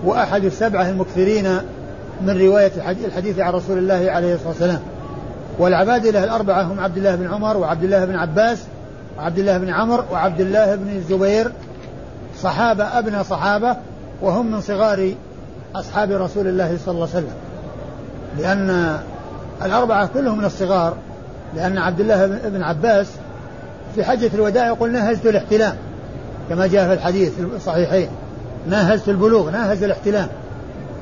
وأحد 0.05 0.45
السبعة 0.45 0.89
المكثرين 0.89 1.57
من 2.21 2.41
رواية 2.41 2.71
الحديث 3.05 3.39
عن 3.39 3.53
رسول 3.53 3.77
الله 3.77 4.11
عليه 4.11 4.33
الصلاة 4.33 4.49
والسلام. 4.49 4.79
والعبادلة 5.59 6.23
الأربعة 6.23 6.61
هم 6.61 6.79
عبد 6.79 6.97
الله 6.97 7.15
بن 7.15 7.33
عمر 7.33 7.57
وعبد 7.57 7.83
الله 7.83 8.05
بن 8.05 8.15
عباس 8.15 8.63
وعبد 9.17 9.39
الله 9.39 9.57
بن 9.57 9.69
عمر 9.69 10.05
وعبد 10.11 10.41
الله 10.41 10.75
بن 10.75 10.95
الزبير 10.95 11.51
صحابة 12.41 12.83
أبنى 12.83 13.23
صحابة 13.23 13.75
وهم 14.21 14.51
من 14.51 14.61
صغار 14.61 15.13
أصحاب 15.75 16.11
رسول 16.11 16.47
الله 16.47 16.77
صلى 16.85 16.93
الله 16.93 17.07
عليه 17.13 17.25
وسلم. 17.25 17.33
لأن 18.39 18.99
الأربعة 19.65 20.09
كلهم 20.13 20.37
من 20.37 20.45
الصغار 20.45 20.95
لأن 21.55 21.77
عبد 21.77 21.99
الله 21.99 22.27
بن 22.27 22.63
عباس 22.63 23.07
في 23.95 24.03
حجة 24.03 24.29
الوداع 24.33 24.67
يقول 24.67 24.91
ناهزت 24.91 25.25
الاحتلام 25.25 25.75
كما 26.49 26.67
جاء 26.67 26.87
في 26.87 26.93
الحديث 26.93 27.31
الصحيحين. 27.55 28.07
ناهزت 28.69 29.09
البلوغ 29.09 29.49
ناهز 29.49 29.83
الاحتلام. 29.83 30.27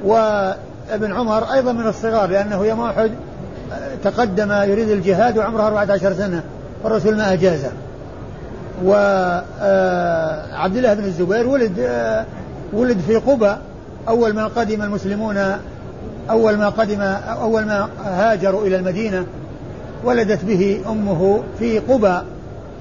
وابن 0.05 1.14
عمر 1.14 1.53
أيضا 1.53 1.72
من 1.72 1.88
الصغار 1.88 2.30
لأنه 2.30 2.66
يوم 2.66 2.82
أحد 2.82 3.12
تقدم 4.03 4.51
يريد 4.51 4.89
الجهاد 4.89 5.38
وعمره 5.38 5.68
14 5.68 6.14
سنة 6.14 6.43
والرسول 6.84 7.18
ما 7.18 7.34
أجازه. 7.34 7.72
وعبد 8.86 10.78
الله 10.78 10.93
بن 10.93 11.03
الزبير 11.03 11.47
ولد 11.47 11.80
آه، 11.80 12.26
ولد 12.74 12.97
في 13.07 13.16
قبى 13.16 13.55
أول 14.07 14.34
ما 14.34 14.47
قدم 14.47 14.82
المسلمون 14.82 15.38
أول 16.30 16.57
ما 16.57 16.70
قدم 16.70 17.01
أول 17.41 17.66
ما 17.66 17.89
هاجروا 18.05 18.66
إلى 18.68 18.76
المدينة 18.76 19.26
ولدت 20.03 20.45
به 20.45 20.82
أمه 20.89 21.43
في 21.59 21.80
قبى 21.80 22.18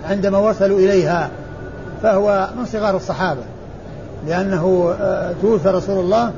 عندما 0.09 0.39
وصلوا 0.39 0.79
إليها 0.79 1.31
فهو 2.03 2.49
من 2.59 2.67
صغار 2.67 2.97
الصحابة. 2.97 3.43
لأنه 4.27 4.95
آه، 5.01 5.33
توفي 5.43 5.69
رسول 5.69 5.99
الله 5.99 6.33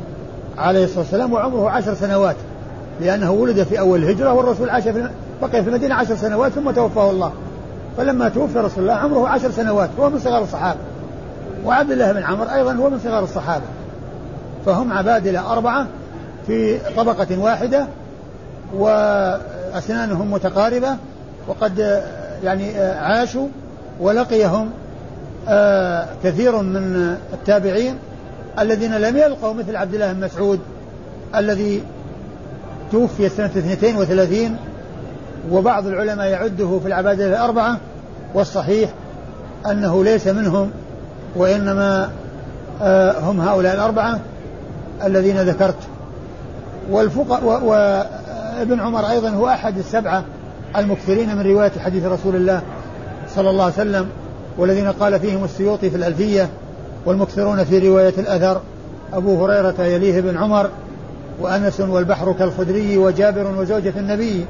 عليه 0.59 0.85
الصلاة 0.85 1.01
والسلام 1.01 1.33
وعمره 1.33 1.71
عشر 1.71 1.95
سنوات 1.95 2.37
لأنه 3.01 3.31
ولد 3.31 3.63
في 3.63 3.79
أول 3.79 4.03
الهجرة 4.03 4.33
والرسول 4.33 4.71
عاش 4.71 4.83
في 4.83 5.09
بقي 5.43 5.63
في 5.63 5.69
المدينة 5.69 5.95
عشر 5.95 6.17
سنوات 6.17 6.53
ثم 6.53 6.71
توفاه 6.71 7.11
الله. 7.11 7.33
فلما 7.97 8.29
توفي 8.29 8.59
رسول 8.59 8.83
الله 8.83 8.95
عمره 8.95 9.29
عشر 9.29 9.51
سنوات 9.51 9.91
هو 10.01 10.11
من 10.11 10.19
صغار 10.19 10.43
الصحابة. 10.43 10.79
وعبد 11.65 11.91
الله 11.91 12.13
بن 12.13 12.23
عمر 12.23 12.55
أيضا 12.55 12.73
هو 12.73 12.91
من 12.91 12.99
صغار 13.05 13.25
الصحابة. 13.25 13.65
فهم 14.67 14.93
عبادلة 14.93 15.53
أربعة 15.53 15.87
في 16.47 16.79
طبقة 16.97 17.39
واحدة 17.39 17.87
وأسنانهم 18.75 20.33
متقاربة 20.33 20.97
وقد 21.49 22.03
يعني 22.45 22.81
عاشوا 22.81 23.49
ولقيهم 24.01 24.61
آه، 24.63 24.82
كثير 26.25 26.63
من 26.63 27.17
التابعين 27.33 27.99
الذين 28.59 28.95
لم 28.95 29.17
يلقوا 29.17 29.55
مثل 29.55 29.77
عبد 29.77 29.95
الله 29.95 30.13
بن 30.13 30.25
مسعود 30.25 30.61
الذي 31.37 31.83
توفي 32.93 33.29
سنة 33.29 33.47
32 33.47 34.57
وبعض 35.51 35.87
العلماء 35.87 36.27
يعده 36.27 36.79
في 36.83 36.89
العبادة 36.89 37.27
الأربعة 37.27 37.77
والصحيح 38.35 38.91
أنه 39.71 40.05
ليس 40.05 40.27
منهم 40.27 40.71
وإنما 41.37 42.11
آه، 42.83 43.19
هم 43.21 43.41
هؤلاء 43.41 43.75
الأربعة 43.75 44.21
الذين 45.05 45.43
ذكرت. 45.43 45.77
والفقه 46.91 47.65
وابن 47.65 48.81
عمر 48.81 49.11
أيضا 49.11 49.31
هو 49.31 49.49
أحد 49.49 49.79
السبعة 49.79 50.25
المكثرين 50.77 51.37
من 51.37 51.47
رواية 51.47 51.73
حديث 51.79 52.05
رسول 52.05 52.37
الله 52.37 52.63
صلى 53.35 53.51
الله 53.51 53.65
عليه 53.65 53.75
وسلم. 53.75 54.09
والذين 54.59 54.93
قال 54.93 55.21
فيهم 55.21 55.45
السيوطي 55.45 55.91
في 55.91 55.97
الألفية 55.97 56.49
والمكثرون 57.07 57.65
في 57.65 57.89
رواية 57.89 58.15
الأثر 58.19 58.61
أبو 59.13 59.45
هريرة 59.45 59.83
يليه 59.83 60.21
بن 60.21 60.37
عمر 60.37 60.71
وأنس 61.41 61.81
والبحر 61.81 62.33
كالخدري 62.33 62.99
وجابر 62.99 63.61
وزوجة 63.61 63.93
النبي. 63.97 64.47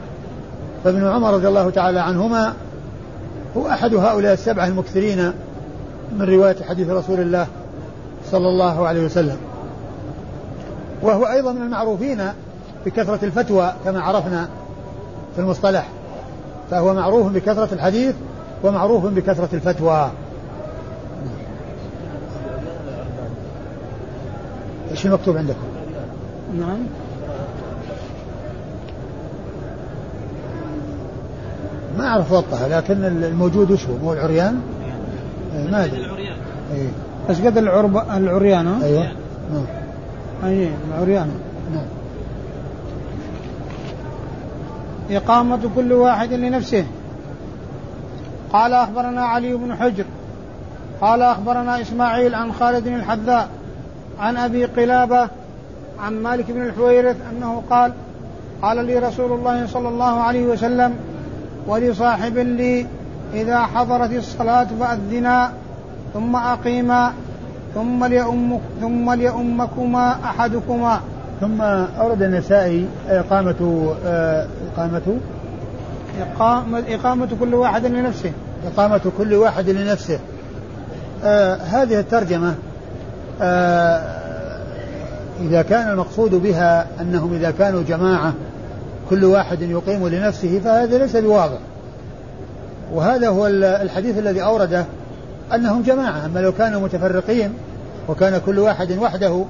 فابن 0.85 1.07
عمر 1.07 1.35
رضي 1.35 1.49
الله 1.49 1.71
تعالى 1.71 2.01
عنهما 2.01 2.53
هو 3.57 3.67
أحد 3.67 3.95
هؤلاء 3.95 4.33
السبعة 4.33 4.67
المكثرين 4.67 5.33
من 6.19 6.23
رواية 6.23 6.57
حديث 6.69 6.91
رسول 6.91 7.21
الله 7.21 7.47
صلى 8.31 8.49
الله 8.49 8.87
عليه 8.87 9.05
وسلم. 9.05 9.37
وهو 11.03 11.25
أيضا 11.25 11.53
من 11.53 11.63
المعروفين 11.63 12.23
بكثرة 12.87 13.19
الفتوى 13.23 13.73
كما 13.85 14.01
عرفنا 14.01 14.49
في 15.35 15.41
المصطلح 15.41 15.89
فهو 16.71 16.95
معروف 16.95 17.33
بكثرة 17.33 17.69
الحديث 17.73 18.15
ومعروف 18.65 19.07
بكثرة 19.07 19.49
الفتوى. 19.53 20.11
إيش 24.91 25.07
المكتوب 25.07 25.37
عندكم؟ 25.37 25.67
نعم. 26.59 26.79
ما 31.99 32.07
أعرف 32.07 32.33
ضبطها 32.33 32.69
لكن 32.69 33.05
الموجود 33.05 33.71
وش 33.71 33.87
هو؟ 33.87 33.97
مو 33.97 34.13
العريان؟ 34.13 34.61
إيه، 35.55 35.71
ما 35.71 35.85
أدري. 35.85 36.07
إيش 37.31 37.41
قد 37.41 37.59
العرب 37.59 37.97
العريان 37.97 38.67
ها؟ 38.67 38.85
أيوه. 38.85 39.13
نعم. 39.53 39.65
أي 40.45 40.71
العريان. 40.89 41.31
نعم. 41.75 41.87
إقامة 45.11 45.61
كل 45.77 45.93
واحد 45.93 46.33
لنفسه. 46.33 46.85
قال 48.53 48.73
أخبرنا 48.73 49.25
علي 49.25 49.55
بن 49.55 49.77
حجر 49.77 50.05
قال 51.01 51.23
أخبرنا 51.23 51.81
إسماعيل 51.81 52.35
عن 52.35 52.53
خالد 52.53 52.85
بن 52.85 52.95
الحذاء 52.95 53.49
عن 54.21 54.37
أبي 54.37 54.65
قلابة 54.65 55.29
عن 56.01 56.23
مالك 56.23 56.51
بن 56.51 56.63
الحويرث 56.63 57.17
أنه 57.31 57.63
قال 57.71 57.93
قال 58.63 58.85
لي 58.85 58.99
رسول 58.99 59.33
الله 59.33 59.67
صلى 59.67 59.89
الله 59.89 60.21
عليه 60.21 60.47
وسلم 60.47 60.97
ولصاحب 61.67 62.39
لي 62.39 62.87
إذا 63.35 63.61
حضرت 63.61 64.13
الصلاة 64.13 64.67
فأذنا 64.81 65.53
ثم 66.15 66.37
أقيما 66.37 67.13
ثم 67.75 68.05
ليؤمك 68.05 68.61
ثم 68.81 69.13
ليؤمكما 69.13 70.17
أحدكما. 70.25 71.01
ثم 71.41 71.63
أورد 72.01 72.23
النسائي 72.23 72.87
إقامة 73.09 73.95
آه، 74.07 74.47
إقامة؟ 74.73 75.19
إقامة, 76.21 76.83
إقامة 76.89 77.29
كل 77.41 77.55
واحد 77.55 77.87
لنفسه. 77.87 78.33
إقامة 78.67 79.01
كل 79.19 79.35
واحد 79.35 79.71
لنفسه. 79.71 80.19
آه 81.25 81.55
هذه 81.55 82.01
الترجمة 82.01 82.55
آه 83.43 84.23
إذا 85.41 85.63
كان 85.63 85.91
المقصود 85.91 86.31
بها 86.31 86.87
أنهم 87.01 87.35
إذا 87.35 87.51
كانوا 87.51 87.83
جماعة 87.83 88.35
كل 89.11 89.25
واحد 89.25 89.63
يقيم 89.63 90.09
لنفسه 90.09 90.61
فهذا 90.65 90.99
ليس 90.99 91.17
بواضح. 91.17 91.59
وهذا 92.93 93.29
هو 93.29 93.47
الحديث 93.47 94.19
الذي 94.19 94.43
أورده 94.43 94.85
أنهم 95.55 95.83
جماعة. 95.83 96.27
أما 96.27 96.41
لو 96.41 96.53
كانوا 96.53 96.81
متفرقين 96.81 97.53
وكان 98.09 98.41
كل 98.47 98.59
واحد 98.59 98.99
وحده 98.99 99.45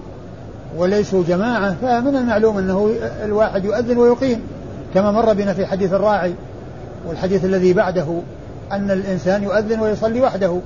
وليسوا 0.77 1.25
جماعة 1.29 1.75
فمن 1.83 2.17
المعلوم 2.17 2.59
أنه 2.59 2.91
الواحد 3.25 3.65
يؤذن 3.65 3.99
ويقيم 3.99 4.41
كما 4.95 5.11
مر 5.11 5.33
بنا 5.33 5.55
في 5.55 5.67
حديث 5.67 5.93
الراعي 5.93 6.35
والحديث 7.09 7.45
الذي 7.45 7.73
بعده. 7.73 8.07
أن 8.73 8.91
الإنسان 8.91 9.43
يؤذن 9.43 9.81
ويصلي 9.81 10.21
وحده 10.21 10.59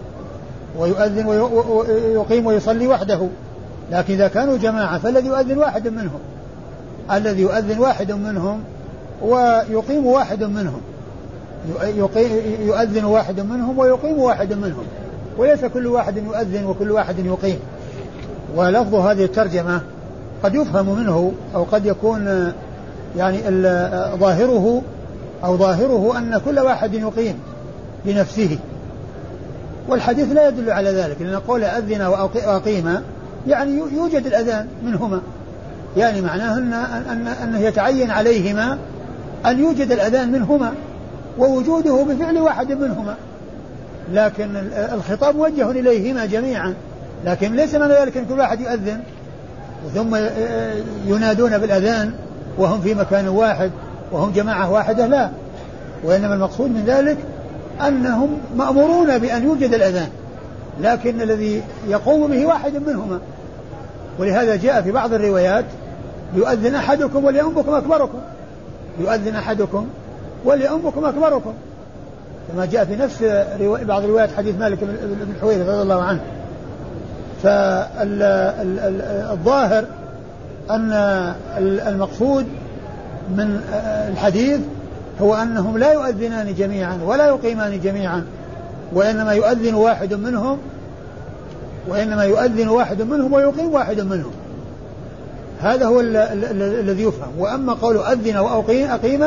ويؤذن 0.78 1.26
ويقيم 1.26 2.46
ويصلي 2.46 2.86
وحده. 2.86 3.28
لكن 3.92 4.14
إذا 4.14 4.28
كانوا 4.28 4.56
جماعة 4.56 4.98
فالذي 4.98 5.26
يؤذن 5.26 5.58
واحد 5.58 5.88
منهم. 5.88 6.20
الذي 7.12 7.42
يؤذن 7.42 7.78
واحد 7.78 8.12
منهم 8.12 8.60
ويقيم 9.22 10.06
واحد 10.06 10.42
منهم. 10.42 10.80
يؤذن 12.60 13.04
واحد 13.04 13.40
منهم 13.40 13.78
ويقيم 13.78 14.18
واحد 14.18 14.52
منهم. 14.52 14.84
وليس 15.38 15.64
كل 15.64 15.86
واحد 15.86 16.16
يؤذن 16.16 16.64
وكل 16.64 16.90
واحد 16.90 17.18
يقيم. 17.18 17.58
ولفظ 18.56 18.94
هذه 18.94 19.24
الترجمة 19.24 19.80
قد 20.42 20.54
يفهم 20.54 20.98
منه 20.98 21.32
أو 21.54 21.62
قد 21.62 21.86
يكون 21.86 22.52
يعني 23.16 23.38
ظاهره 24.16 24.82
أو 25.44 25.56
ظاهره 25.56 26.18
أن 26.18 26.40
كل 26.44 26.60
واحد 26.60 26.94
يقيم. 26.94 27.38
بنفسه. 28.06 28.58
والحديث 29.88 30.32
لا 30.32 30.48
يدل 30.48 30.70
على 30.70 30.90
ذلك 30.90 31.22
لأن 31.22 31.40
قول 31.48 31.64
أذن 31.64 32.02
وأقيم 32.02 33.00
يعني 33.48 33.78
يوجد 33.92 34.26
الأذان 34.26 34.66
منهما. 34.84 35.20
يعني 35.96 36.20
معناه 36.20 36.58
أن 36.58 36.72
أن 37.10 37.26
أنه 37.26 37.60
يتعين 37.60 38.10
عليهما 38.10 38.78
أن 39.46 39.58
يوجد 39.58 39.92
الأذان 39.92 40.32
منهما 40.32 40.72
ووجوده 41.38 42.04
بفعل 42.08 42.38
واحد 42.38 42.72
منهما. 42.72 43.14
لكن 44.12 44.56
الخطاب 44.92 45.36
موجه 45.36 45.70
إليهما 45.70 46.26
جميعا. 46.26 46.74
لكن 47.24 47.56
ليس 47.56 47.74
معنى 47.74 47.92
ذلك 47.92 48.16
أن 48.16 48.24
كل 48.24 48.38
واحد 48.38 48.60
يؤذن 48.60 49.00
ثم 49.94 50.16
ينادون 51.06 51.58
بالأذان 51.58 52.12
وهم 52.58 52.80
في 52.80 52.94
مكان 52.94 53.28
واحد 53.28 53.70
وهم 54.12 54.32
جماعة 54.32 54.72
واحدة 54.72 55.06
لا. 55.06 55.30
وإنما 56.04 56.34
المقصود 56.34 56.70
من 56.70 56.84
ذلك 56.86 57.16
أنهم 57.80 58.38
مأمورون 58.56 59.18
بأن 59.18 59.44
يوجد 59.44 59.74
الأذان 59.74 60.08
لكن 60.80 61.20
الذي 61.20 61.62
يقوم 61.88 62.30
به 62.30 62.46
واحد 62.46 62.72
منهما. 62.86 63.20
ولهذا 64.18 64.56
جاء 64.56 64.82
في 64.82 64.92
بعض 64.92 65.12
الروايات 65.12 65.64
يؤذن 66.34 66.74
أحدكم 66.74 67.24
وليؤمكم 67.24 67.74
أكبركم 67.74 68.18
يؤذن 69.00 69.34
أحدكم 69.34 69.86
وليؤمكم 70.44 71.04
أكبركم 71.04 71.52
كما 72.52 72.66
جاء 72.66 72.84
في 72.84 72.96
نفس 72.96 73.24
بعض 73.86 74.04
روايات 74.04 74.30
حديث 74.36 74.58
مالك 74.58 74.84
بن 74.84 75.34
حويرث 75.40 75.68
رضي 75.68 75.82
الله 75.82 76.02
عنه. 76.02 76.20
فالظاهر 77.42 79.84
أن 80.70 80.92
المقصود 81.86 82.46
من 83.30 83.60
الحديث 84.12 84.60
هو 85.20 85.34
أنهم 85.34 85.78
لا 85.78 85.92
يؤذنان 85.92 86.54
جميعا 86.54 86.98
ولا 87.04 87.26
يقيمان 87.26 87.80
جميعا 87.80 88.24
وإنما 88.92 89.32
يؤذن 89.32 89.74
واحد 89.74 90.14
منهم 90.14 90.58
وإنما 91.88 92.24
يؤذن 92.24 92.68
واحد 92.68 93.02
منهم 93.02 93.32
ويقيم 93.32 93.72
واحد 93.72 94.00
منهم. 94.00 94.32
هذا 95.60 95.86
هو 95.86 96.00
الذي 96.00 97.02
يفهم. 97.02 97.30
وأما 97.38 97.72
قول 97.72 97.96
أذن 97.96 98.36
وأقيم 98.36 98.90
أقيم 98.90 99.24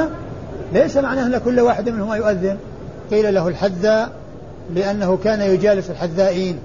ليس 0.73 0.97
معناه 0.97 1.25
أن 1.25 1.37
كل 1.45 1.59
واحد 1.59 1.89
منهما 1.89 2.15
يؤذن. 2.15 2.57
قيل 3.11 3.33
له 3.33 3.47
الحذاء 3.47 4.09
لأنه 4.75 5.17
كان 5.23 5.41
يجالس 5.41 5.89
الحذائين 5.89 6.59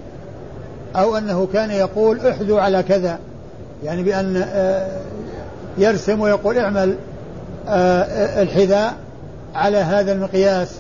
أو 0.97 1.17
أنه 1.17 1.49
كان 1.53 1.71
يقول 1.71 2.27
احذوا 2.27 2.61
على 2.61 2.83
كذا 2.83 3.19
يعني 3.85 4.03
بأن 4.03 4.45
آه، 4.49 4.89
يرسم 5.79 6.21
ويقول 6.21 6.59
اعمل 6.59 6.95
آه، 7.69 8.43
الحذاء. 8.43 8.95
على 9.55 9.79
هذا 9.79 10.13
المقياس 10.13 10.75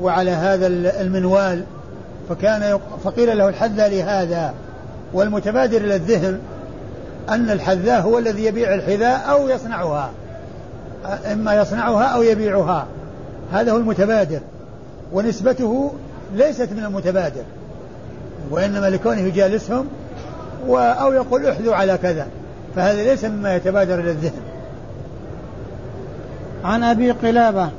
وعلى 0.00 0.30
هذا 0.30 0.66
المنوال 1.00 1.64
فكان 2.28 2.78
فقيل 3.04 3.38
له 3.38 3.48
الحذاء 3.48 3.90
لهذا 3.90 4.54
والمتبادر 5.12 5.76
إلى 5.76 5.96
الذهن 5.96 6.38
أن 7.28 7.50
الحذاء 7.50 8.00
هو 8.00 8.18
الذي 8.18 8.44
يبيع 8.44 8.74
الحذاء 8.74 9.30
أو 9.30 9.48
يصنعها 9.48 10.10
إما 11.32 11.54
يصنعها 11.54 12.04
أو 12.04 12.22
يبيعها. 12.22 12.86
هذا 13.52 13.72
هو 13.72 13.76
المتبادر 13.76 14.40
ونسبته 15.12 15.92
ليست 16.34 16.68
من 16.72 16.84
المتبادر 16.84 17.42
وإنما 18.50 18.90
لكونه 18.90 19.20
يجالسهم 19.20 19.86
أو 20.68 21.12
يقول 21.12 21.46
احذوا 21.46 21.74
على 21.74 21.98
كذا 21.98 22.26
فهذا 22.76 23.02
ليس 23.02 23.24
مما 23.24 23.56
يتبادر 23.56 24.00
إلى 24.00 24.10
الذهن. 24.10 24.42
عن 26.64 26.82
أبي 26.82 27.10
قلابة 27.10 27.70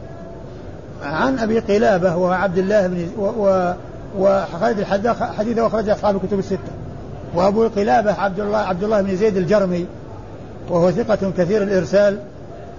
عن 1.02 1.40
أبي 1.40 1.60
قلابة 1.60 2.16
وهو 2.16 2.32
عبد 2.32 2.58
الله 2.58 2.88
بن 2.88 3.10
و 3.18 3.74
وخالد 4.20 4.80
الحذاء 4.80 5.34
حديثه 5.38 5.68
أخرج 5.68 5.90
أصحاب 5.90 6.16
الكتب 6.16 6.40
الستة. 6.40 6.72
وأبو 7.36 7.68
قلابة 7.68 8.14
عبد 8.14 8.40
الله 8.40 8.58
عبد 8.58 8.84
الله 8.84 9.02
بن 9.02 9.16
زيد 9.16 9.38
الجرمي 9.38 9.86
وهو 10.70 10.92
ثقة 10.92 11.32
كثير 11.38 11.64
الإرسال 11.64 12.20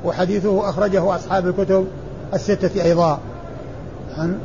وحديثه 0.05 0.69
أخرجه 0.69 1.17
أصحاب 1.17 1.47
الكتب 1.47 1.87
الستة 2.35 2.85
أيضا. 2.85 3.19
عن 4.19 4.39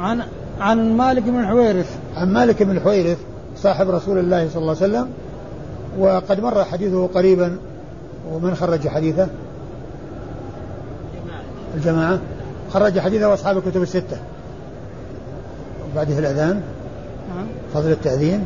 عن 0.00 0.22
عن 0.60 0.96
مالك 0.96 1.22
بن 1.22 1.40
الحويرث 1.40 1.96
عن 2.16 2.32
مالك 2.32 2.62
بن 2.62 2.76
الحويرث 2.76 3.18
صاحب 3.56 3.90
رسول 3.90 4.18
الله 4.18 4.48
صلى 4.48 4.62
الله 4.62 4.76
عليه 4.82 4.92
وسلم 4.92 5.08
وقد 5.98 6.40
مر 6.40 6.64
حديثه 6.64 7.06
قريبا 7.06 7.56
ومن 8.32 8.54
خرج 8.54 8.88
حديثه. 8.88 9.28
الجماعة 11.74 12.18
خرج 12.72 12.98
حديثه 12.98 13.34
أصحاب 13.34 13.58
الكتب 13.58 13.82
الستة. 13.82 14.16
وبعده 15.92 16.18
الأذان. 16.18 16.60
نعم. 17.34 17.46
فضل 17.74 17.90
التأذين. 17.90 18.44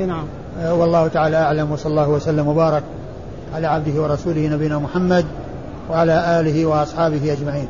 نعم. 0.00 0.24
آه، 0.60 0.74
والله 0.74 1.08
تعالى 1.08 1.36
أعلم 1.36 1.72
وصلى 1.72 1.90
الله 1.90 2.08
وسلم 2.08 2.48
وبارك 2.48 2.82
على 3.54 3.66
عبده 3.66 4.02
ورسوله 4.02 4.48
نبينا 4.48 4.78
محمد 4.78 5.24
وعلى 5.90 6.40
آله 6.40 6.66
وأصحابه 6.66 7.32
أجمعين. 7.32 7.68